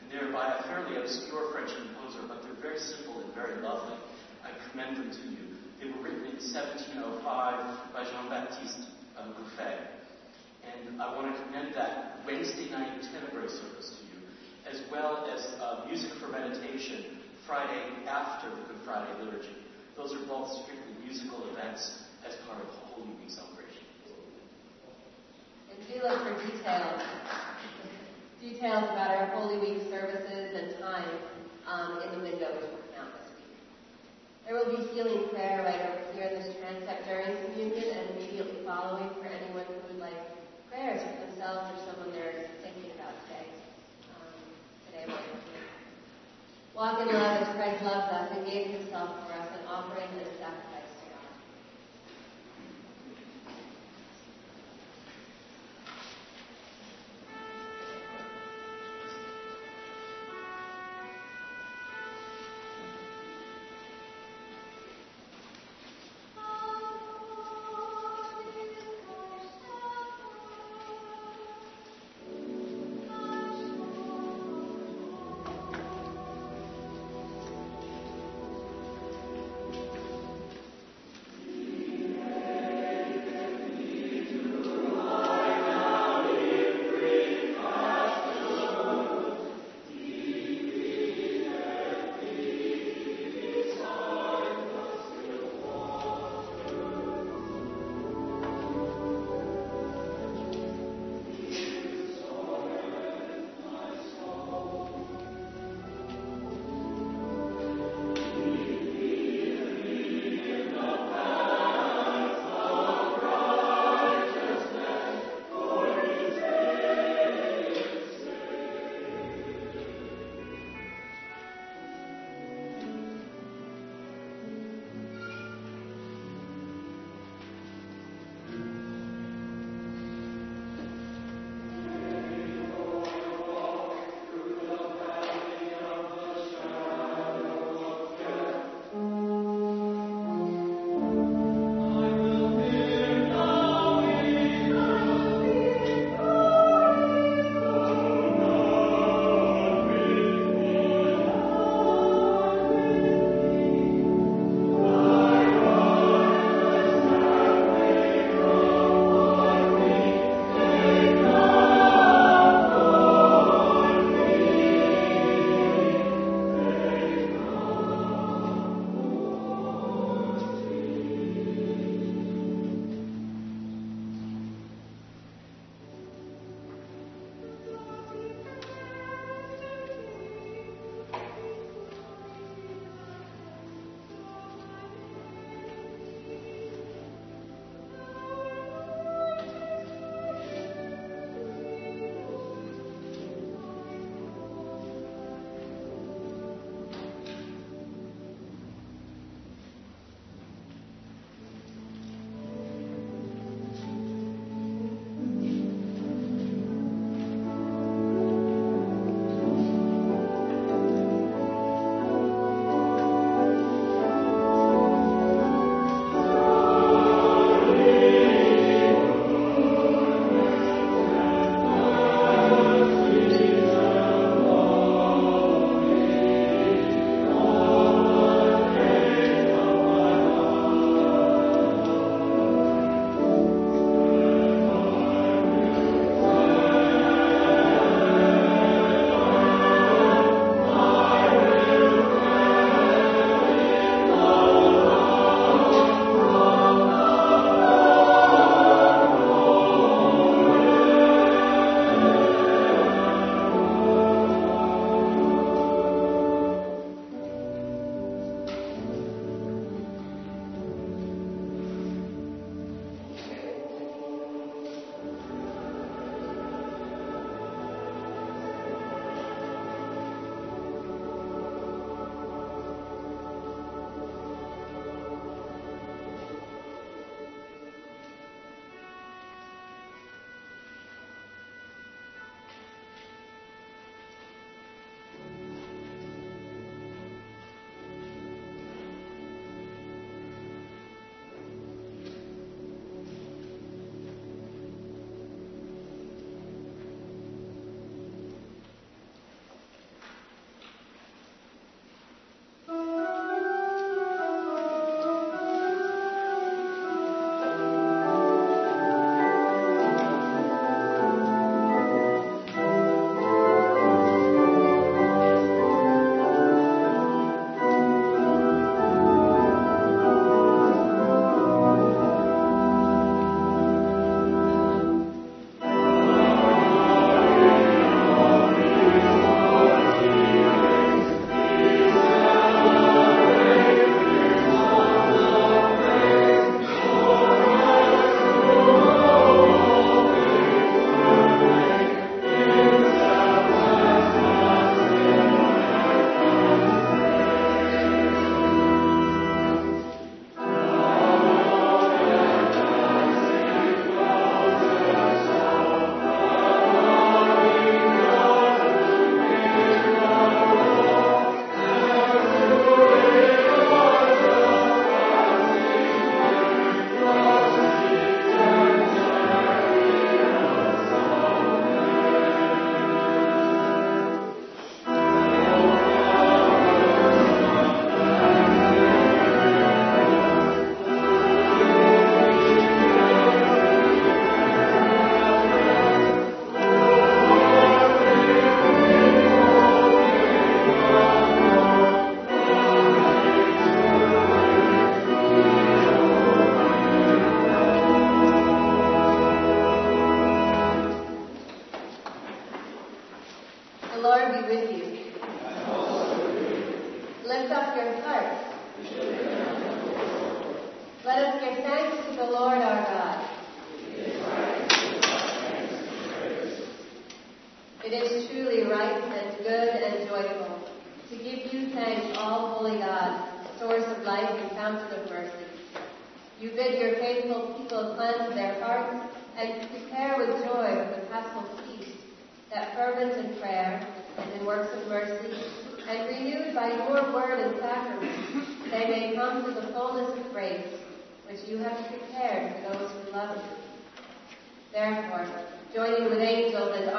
And 0.01 0.11
they're 0.11 0.31
by 0.31 0.57
a 0.59 0.63
fairly 0.63 0.97
obscure 0.97 1.53
French 1.53 1.71
composer, 1.71 2.27
but 2.27 2.43
they're 2.43 2.61
very 2.61 2.79
simple 2.79 3.21
and 3.21 3.33
very 3.33 3.61
lovely. 3.61 3.95
I 4.43 4.51
commend 4.69 4.97
them 4.97 5.11
to 5.11 5.29
you. 5.29 5.52
They 5.83 5.91
were 5.91 6.07
written 6.07 6.23
in 6.31 6.39
1705 6.39 7.91
by 7.91 8.07
Jean-Baptiste 8.07 8.87
Gouffet. 9.19 9.83
And 10.63 11.01
I 11.01 11.11
want 11.11 11.35
to 11.35 11.43
commend 11.43 11.75
that 11.75 12.23
Wednesday 12.25 12.71
night 12.71 13.03
Tenebrae 13.11 13.51
service 13.51 13.99
to 13.99 14.03
you, 14.07 14.23
as 14.63 14.79
well 14.89 15.27
as 15.27 15.43
uh, 15.59 15.83
music 15.85 16.11
for 16.23 16.29
meditation 16.29 17.19
Friday 17.45 17.83
after 18.07 18.49
the 18.49 18.63
Good 18.71 18.79
Friday 18.85 19.11
liturgy. 19.19 19.59
Those 19.97 20.15
are 20.15 20.23
both 20.25 20.63
strictly 20.63 20.95
musical 21.03 21.51
events 21.51 22.07
as 22.23 22.31
part 22.47 22.63
of 22.63 22.67
the 22.67 22.79
Holy 22.95 23.11
Week 23.19 23.27
celebration. 23.27 23.83
And 25.67 25.83
look 25.99 26.23
for 26.23 26.47
details. 26.47 27.03
Details 28.39 28.87
about 28.87 29.11
our 29.19 29.27
Holy 29.35 29.59
Week 29.59 29.83
services 29.91 30.55
and 30.55 30.79
times 30.79 31.19
um, 31.67 31.99
in 32.07 32.19
the 32.19 32.23
window 32.23 32.55
we're 32.55 32.71
working 32.71 32.95
out 32.95 33.11
this 33.19 33.35
week. 33.35 33.43
There 34.45 34.55
will 34.55 34.75
be 34.75 34.83
healing 34.91 35.29
prayer 35.29 35.63
right 35.63 35.79
over 35.79 36.03
here 36.13 36.27
in 36.27 36.43
this 36.43 36.55
transept 36.59 37.07
during 37.07 37.31
communion 37.45 37.95
and 37.95 38.19
immediately 38.19 38.59
following 38.65 39.09
for 39.15 39.25
anyone 39.25 39.63
who 39.63 39.79
would 39.87 39.99
like 39.99 40.19
prayers 40.69 41.01
for 41.01 41.25
themselves 41.25 41.71
or 41.71 41.77
someone 41.87 42.11
they're 42.11 42.51
thinking 42.61 42.91
about 42.99 43.15
today. 43.23 43.47
Um, 44.11 44.35
today 44.91 45.23
Walk 46.75 46.99
in 46.99 47.07
love 47.07 47.41
as 47.41 47.55
Christ 47.55 47.83
loves 47.83 48.11
us 48.11 48.35
and 48.35 48.45
gave 48.45 48.67
himself 48.67 49.15
for 49.25 49.33
us, 49.33 49.47
an 49.47 49.65
offering 49.67 50.09
and 50.11 50.27
a 50.27 50.37
sacrifice 50.37 50.62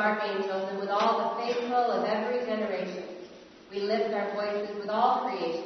archangels 0.05 0.69
and 0.71 0.79
with 0.79 0.91
all 0.91 1.13
the 1.19 1.43
faithful 1.43 1.91
of 1.97 2.05
every 2.05 2.45
generation, 2.45 3.05
we 3.71 3.81
lift 3.81 4.13
our 4.13 4.35
voices 4.35 4.77
with 4.77 4.91
all 4.91 5.31
creation 5.31 5.65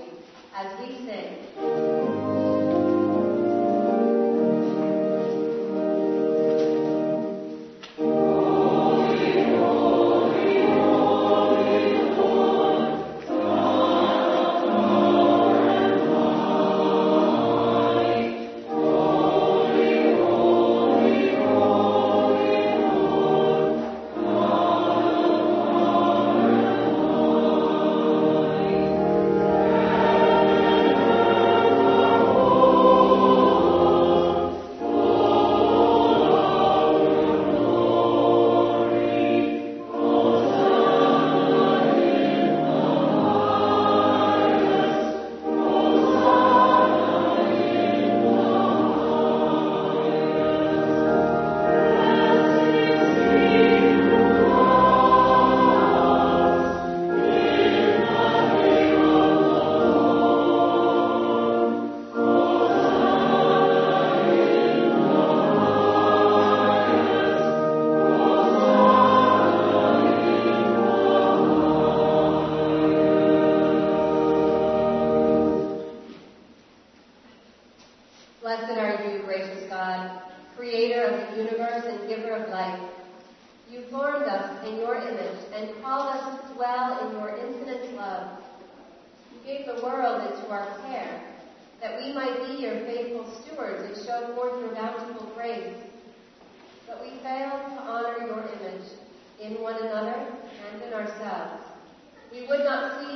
as 0.55 0.79
we 0.79 0.95
sing. 1.05 1.98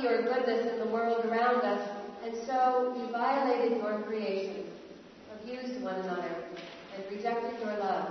Your 0.03 0.21
goodness 0.23 0.71
in 0.73 0.79
the 0.79 0.91
world 0.93 1.25
around 1.25 1.61
us, 1.61 1.89
and 2.23 2.35
so 2.45 2.93
we 2.97 3.11
violated 3.11 3.77
your 3.77 4.03
creation 4.03 4.63
abused 5.43 5.81
one 5.81 5.95
another, 5.95 6.35
and 6.95 7.03
rejected 7.11 7.59
your 7.59 7.77
love. 7.77 8.07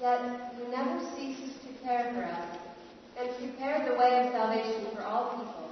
Yet 0.00 0.52
you 0.58 0.68
never 0.68 1.00
ceased 1.14 1.62
to 1.62 1.84
care 1.84 2.12
for 2.12 2.24
us, 2.24 2.58
and 3.18 3.36
prepared 3.38 3.90
the 3.90 3.98
way 3.98 4.26
of 4.26 4.32
salvation 4.32 4.86
for 4.94 5.02
all 5.02 5.38
people. 5.38 5.70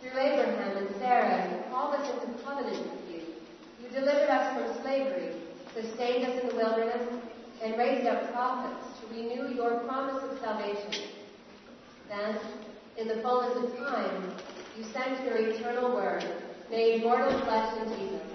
Through 0.00 0.18
Abraham 0.18 0.76
and 0.78 0.96
Sarah, 0.98 1.50
you 1.50 1.70
called 1.70 1.94
us 1.94 2.08
into 2.14 2.42
covenant 2.42 2.90
with 2.90 3.10
you. 3.10 3.22
You 3.82 3.88
delivered 3.90 4.30
us 4.30 4.56
from 4.56 4.82
slavery, 4.82 5.34
sustained 5.74 6.24
us 6.24 6.42
in 6.42 6.48
the 6.48 6.54
wilderness, 6.54 7.06
and 7.62 7.76
raised 7.76 8.06
up 8.06 8.32
prophets 8.32 8.86
to 9.00 9.14
renew 9.14 9.54
your 9.54 9.80
promise 9.80 10.22
of 10.24 10.38
salvation. 10.40 11.08
Then, 12.08 12.38
in 13.00 13.08
the 13.08 13.22
fullness 13.22 13.56
of 13.56 13.78
time, 13.78 14.30
you 14.76 14.84
sent 14.92 15.24
your 15.24 15.36
eternal 15.36 15.94
word, 15.94 16.22
made 16.70 17.02
mortal 17.02 17.40
flesh 17.44 17.78
in 17.78 17.88
Jesus. 17.98 18.26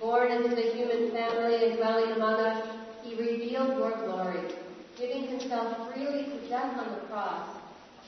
Born 0.00 0.32
into 0.32 0.56
the 0.56 0.74
human 0.74 1.12
family 1.12 1.68
and 1.68 1.76
dwelling 1.76 2.10
among 2.10 2.40
us, 2.40 2.66
he 3.04 3.14
revealed 3.14 3.78
your 3.78 3.92
glory. 4.04 4.50
Giving 4.98 5.28
himself 5.28 5.92
freely 5.92 6.24
to 6.24 6.48
death 6.48 6.76
on 6.78 6.94
the 6.94 7.06
cross, 7.06 7.56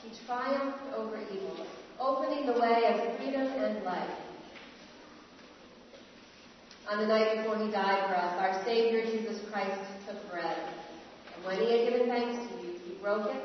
he 0.03 0.11
triumphed 0.25 0.79
over 0.93 1.17
evil, 1.33 1.65
opening 1.97 2.45
the 2.45 2.59
way 2.59 2.83
of 2.87 3.17
freedom 3.17 3.47
and 3.47 3.83
life. 3.85 4.17
On 6.91 6.99
the 6.99 7.07
night 7.07 7.37
before 7.37 7.57
he 7.57 7.71
died 7.71 8.09
for 8.09 8.15
us, 8.15 8.35
our 8.37 8.65
Savior 8.65 9.05
Jesus 9.05 9.39
Christ 9.49 9.79
took 10.05 10.29
bread. 10.29 10.57
And 11.35 11.45
when 11.45 11.61
he 11.61 11.71
had 11.71 11.89
given 11.89 12.07
thanks 12.09 12.51
to 12.51 12.61
you, 12.61 12.73
he 12.85 12.93
broke 13.01 13.33
it 13.33 13.41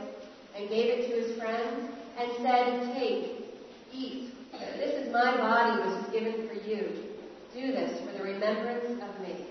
and 0.56 0.68
gave 0.68 0.98
it 0.98 1.08
to 1.08 1.14
his 1.14 1.38
friends 1.38 1.90
and 2.20 2.32
said, 2.42 2.94
Take, 2.94 3.46
eat. 3.92 4.34
This 4.76 5.06
is 5.06 5.12
my 5.12 5.36
body 5.36 5.80
which 5.80 6.04
is 6.04 6.12
given 6.12 6.48
for 6.48 6.54
you. 6.68 7.08
Do 7.54 7.72
this 7.72 8.00
for 8.00 8.16
the 8.16 8.24
remembrance 8.24 9.02
of 9.02 9.20
me. 9.22 9.46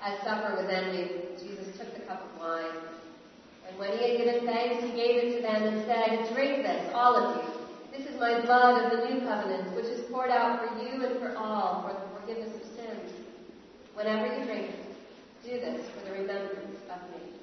As 0.00 0.20
supper 0.22 0.62
was 0.62 0.70
ending, 0.70 1.08
Jesus 1.40 1.76
took 1.76 1.92
the 1.94 2.04
cup 2.06 2.22
of 2.22 2.40
wine. 2.40 2.76
And 3.68 3.78
when 3.78 3.96
he 3.98 4.10
had 4.10 4.18
given 4.18 4.46
thanks, 4.46 4.84
he 4.84 4.90
gave 4.92 5.24
it 5.24 5.36
to 5.36 5.42
them 5.42 5.62
and 5.62 5.86
said, 5.86 6.34
Drink 6.34 6.62
this, 6.62 6.92
all 6.94 7.16
of 7.16 7.36
you. 7.36 7.50
This 7.96 8.06
is 8.08 8.20
my 8.20 8.40
blood 8.42 8.84
of 8.84 8.90
the 8.90 9.08
new 9.08 9.20
covenant, 9.20 9.74
which 9.74 9.86
is 9.86 10.08
poured 10.10 10.30
out 10.30 10.60
for 10.60 10.78
you 10.82 11.04
and 11.04 11.18
for 11.18 11.36
all 11.36 11.82
for 11.82 11.94
the 11.94 12.20
forgiveness 12.20 12.54
of 12.54 12.76
sins. 12.76 13.12
Whenever 13.94 14.26
you 14.26 14.44
drink 14.44 14.70
it, 14.70 14.84
do 15.44 15.60
this 15.60 15.88
for 15.90 16.10
the 16.10 16.12
remembrance 16.12 16.78
of 16.90 17.00
me. 17.10 17.33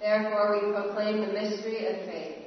Therefore, 0.00 0.58
we 0.58 0.72
proclaim 0.72 1.20
the 1.20 1.32
mystery 1.32 1.86
of 1.86 1.96
faith. 2.06 2.38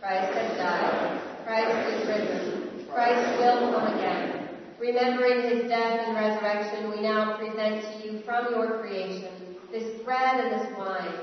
Christ 0.00 0.34
has 0.34 0.56
died. 0.58 1.20
Christ 1.44 1.88
is 1.88 2.08
risen. 2.08 2.86
Christ 2.92 3.38
will 3.38 3.72
come 3.72 3.94
again. 3.94 4.48
Remembering 4.78 5.42
his 5.42 5.68
death 5.70 6.06
and 6.06 6.16
resurrection, 6.16 6.90
we 6.90 7.00
now 7.00 7.38
present 7.38 7.82
to 7.82 8.06
you 8.06 8.20
from 8.20 8.52
your 8.52 8.78
creation 8.80 9.56
this 9.72 10.00
bread 10.02 10.40
and 10.40 10.52
this 10.52 10.78
wine. 10.78 11.14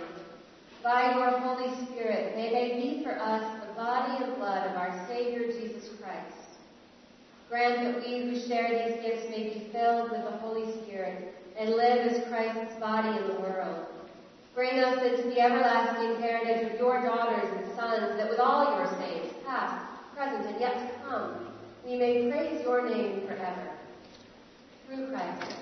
By 0.84 1.16
your 1.16 1.40
Holy 1.40 1.74
Spirit, 1.86 2.36
may 2.36 2.50
they 2.52 2.82
be 2.82 3.04
for 3.04 3.18
us 3.18 3.62
the 3.62 3.74
body 3.74 4.24
and 4.24 4.36
blood 4.36 4.70
of 4.70 4.76
our 4.76 5.08
Savior 5.08 5.48
Jesus 5.48 5.90
Christ. 6.02 6.60
Grant 7.50 7.84
that 7.84 8.04
we 8.04 8.22
who 8.22 8.48
share 8.48 8.70
these 8.70 9.02
gifts 9.02 9.30
may 9.30 9.44
be 9.44 9.70
filled 9.72 10.12
with 10.12 10.24
the 10.24 10.38
Holy 10.38 10.72
Spirit 10.82 11.36
and 11.58 11.70
live 11.70 12.08
as 12.08 12.28
Christ's 12.28 12.78
body 12.80 13.18
in 13.18 13.28
the 13.28 13.40
world. 13.40 13.86
Bring 14.54 14.80
us 14.80 15.04
into 15.04 15.30
the 15.30 15.40
everlasting 15.40 16.22
heritage 16.22 16.74
of 16.74 16.80
your 16.80 17.02
daughters 17.02 17.50
and 17.58 17.76
sons, 17.76 18.18
that 18.18 18.30
with 18.30 18.40
all 18.40 18.78
your 18.78 18.88
saints, 19.00 19.34
past, 19.48 19.84
present, 20.16 20.46
and 20.46 20.60
yet 20.60 20.74
to 20.76 21.10
come, 21.10 21.48
we 21.84 21.96
may 21.98 22.30
praise 22.30 22.62
your 22.64 22.88
name 22.88 23.22
forever. 23.26 23.72
Through 24.88 25.10
Christ, 25.10 25.56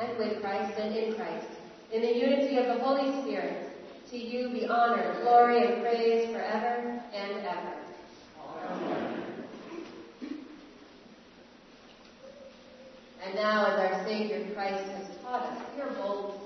and 0.00 0.16
with 0.16 0.40
Christ, 0.40 0.78
and 0.78 0.94
in 0.94 1.14
Christ, 1.14 1.48
in 1.92 2.02
the 2.02 2.16
unity 2.16 2.56
of 2.58 2.66
the 2.66 2.78
Holy 2.78 3.20
Spirit, 3.22 3.72
to 4.10 4.16
you 4.16 4.48
be 4.50 4.68
honor, 4.68 5.20
glory, 5.22 5.66
and 5.66 5.82
praise 5.82 6.30
forever 6.30 7.02
and 7.12 7.44
ever. 7.44 7.74
Amen. 8.70 9.22
And 13.24 13.34
now 13.34 13.66
as 13.66 13.78
our 13.80 14.04
Savior 14.04 14.46
Christ 14.54 14.84
has 14.90 15.08
taught 15.20 15.42
us, 15.42 15.58
we 15.74 15.82
are 15.82 15.92
bold 15.94 16.45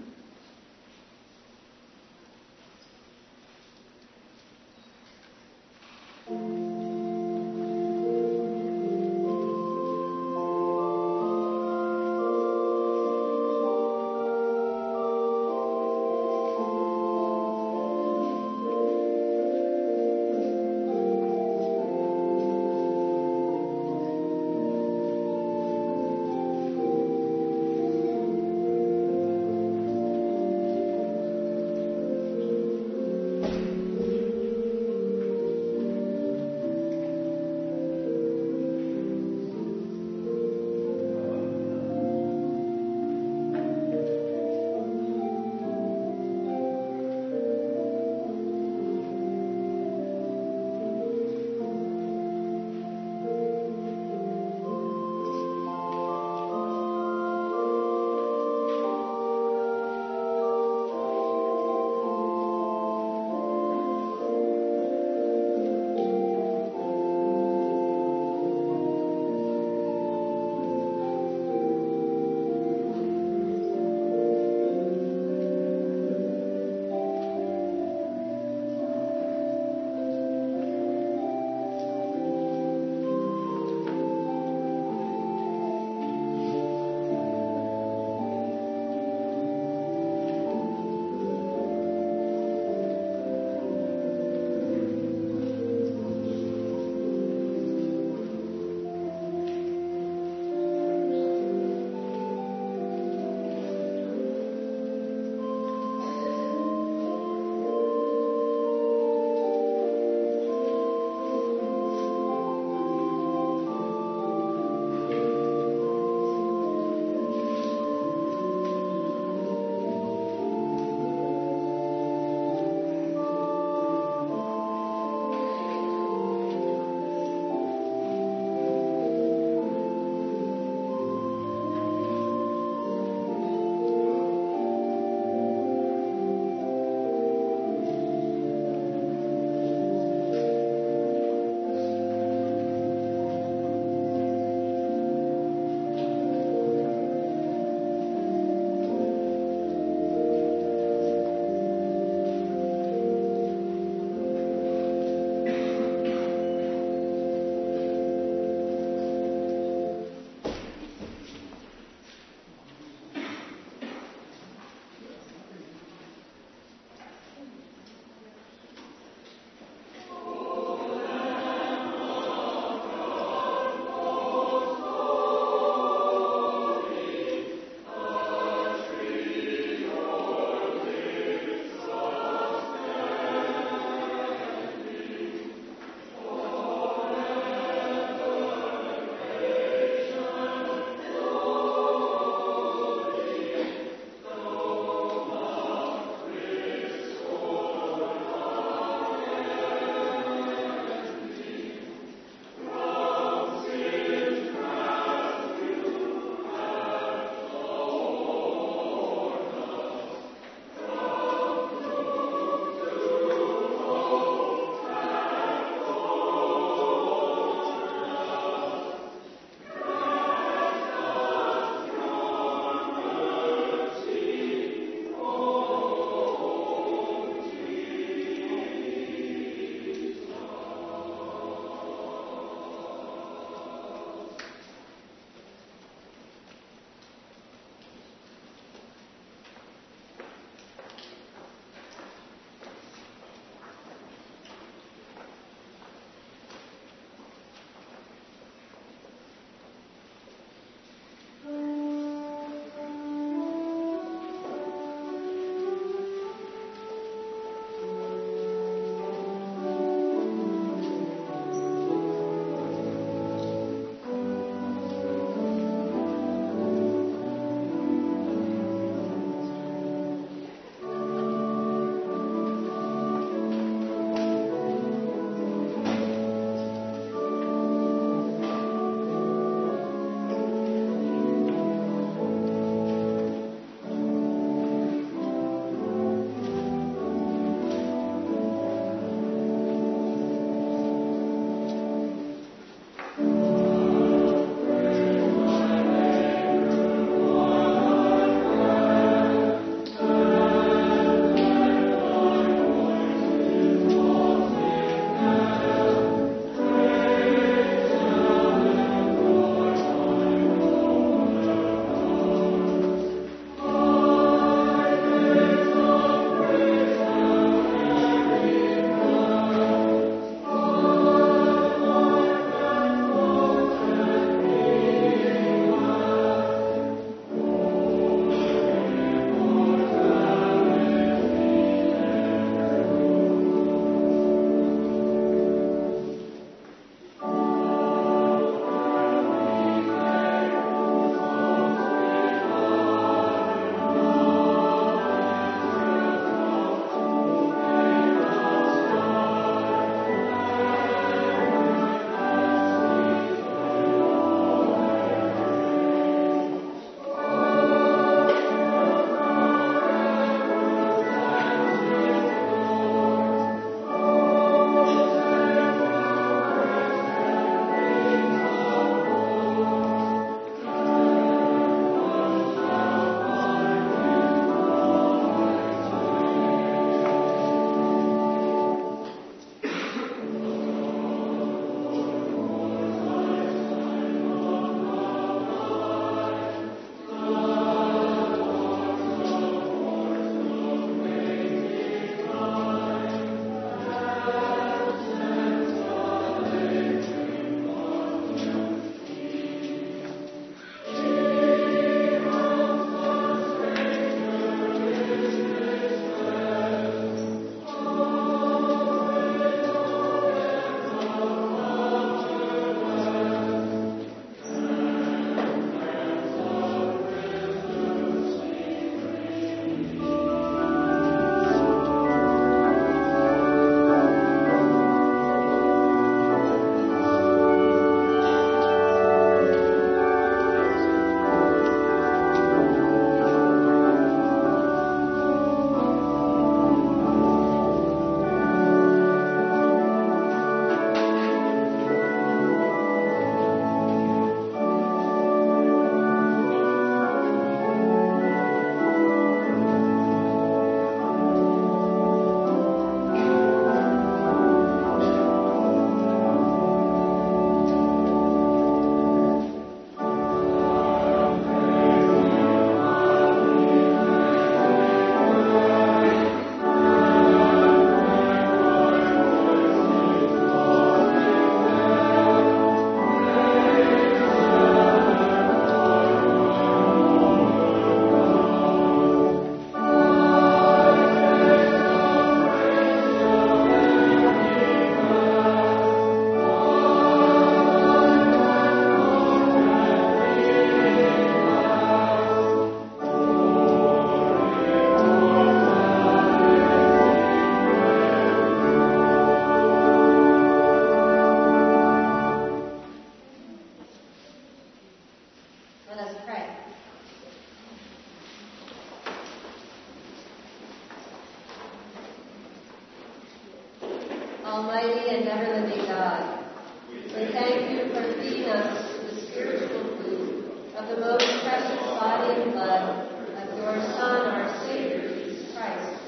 Almighty 514.51 515.07
and 515.07 515.29
ever-living 515.29 515.85
God. 515.87 516.43
We 516.89 517.31
thank 517.31 517.71
you 517.71 517.87
for 517.93 518.03
feeding 518.19 518.49
us 518.49 518.99
the 518.99 519.21
spiritual 519.21 519.95
food 519.95 520.51
of 520.75 520.89
the 520.89 520.97
most 520.99 521.23
precious 521.41 521.79
body 521.79 522.41
and 522.41 522.51
blood 522.51 523.07
of 523.31 523.57
your 523.57 523.75
Son, 523.95 524.27
our 524.27 524.65
Savior, 524.65 525.07
Jesus 525.07 525.55
Christ, 525.55 526.01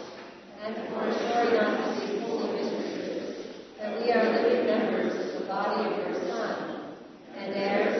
and 0.61 0.75
for 0.89 1.07
assuring 1.07 1.57
us 1.57 2.01
these 2.01 2.21
holy 2.21 2.51
mysteries 2.51 3.45
that 3.79 4.01
we 4.01 4.11
are 4.11 4.33
living 4.33 4.65
members 4.65 5.35
of 5.35 5.39
the 5.39 5.47
body 5.47 5.85
of 5.85 5.97
your 5.99 6.27
Son 6.27 6.81
and 7.37 7.53
heirs 7.53 7.92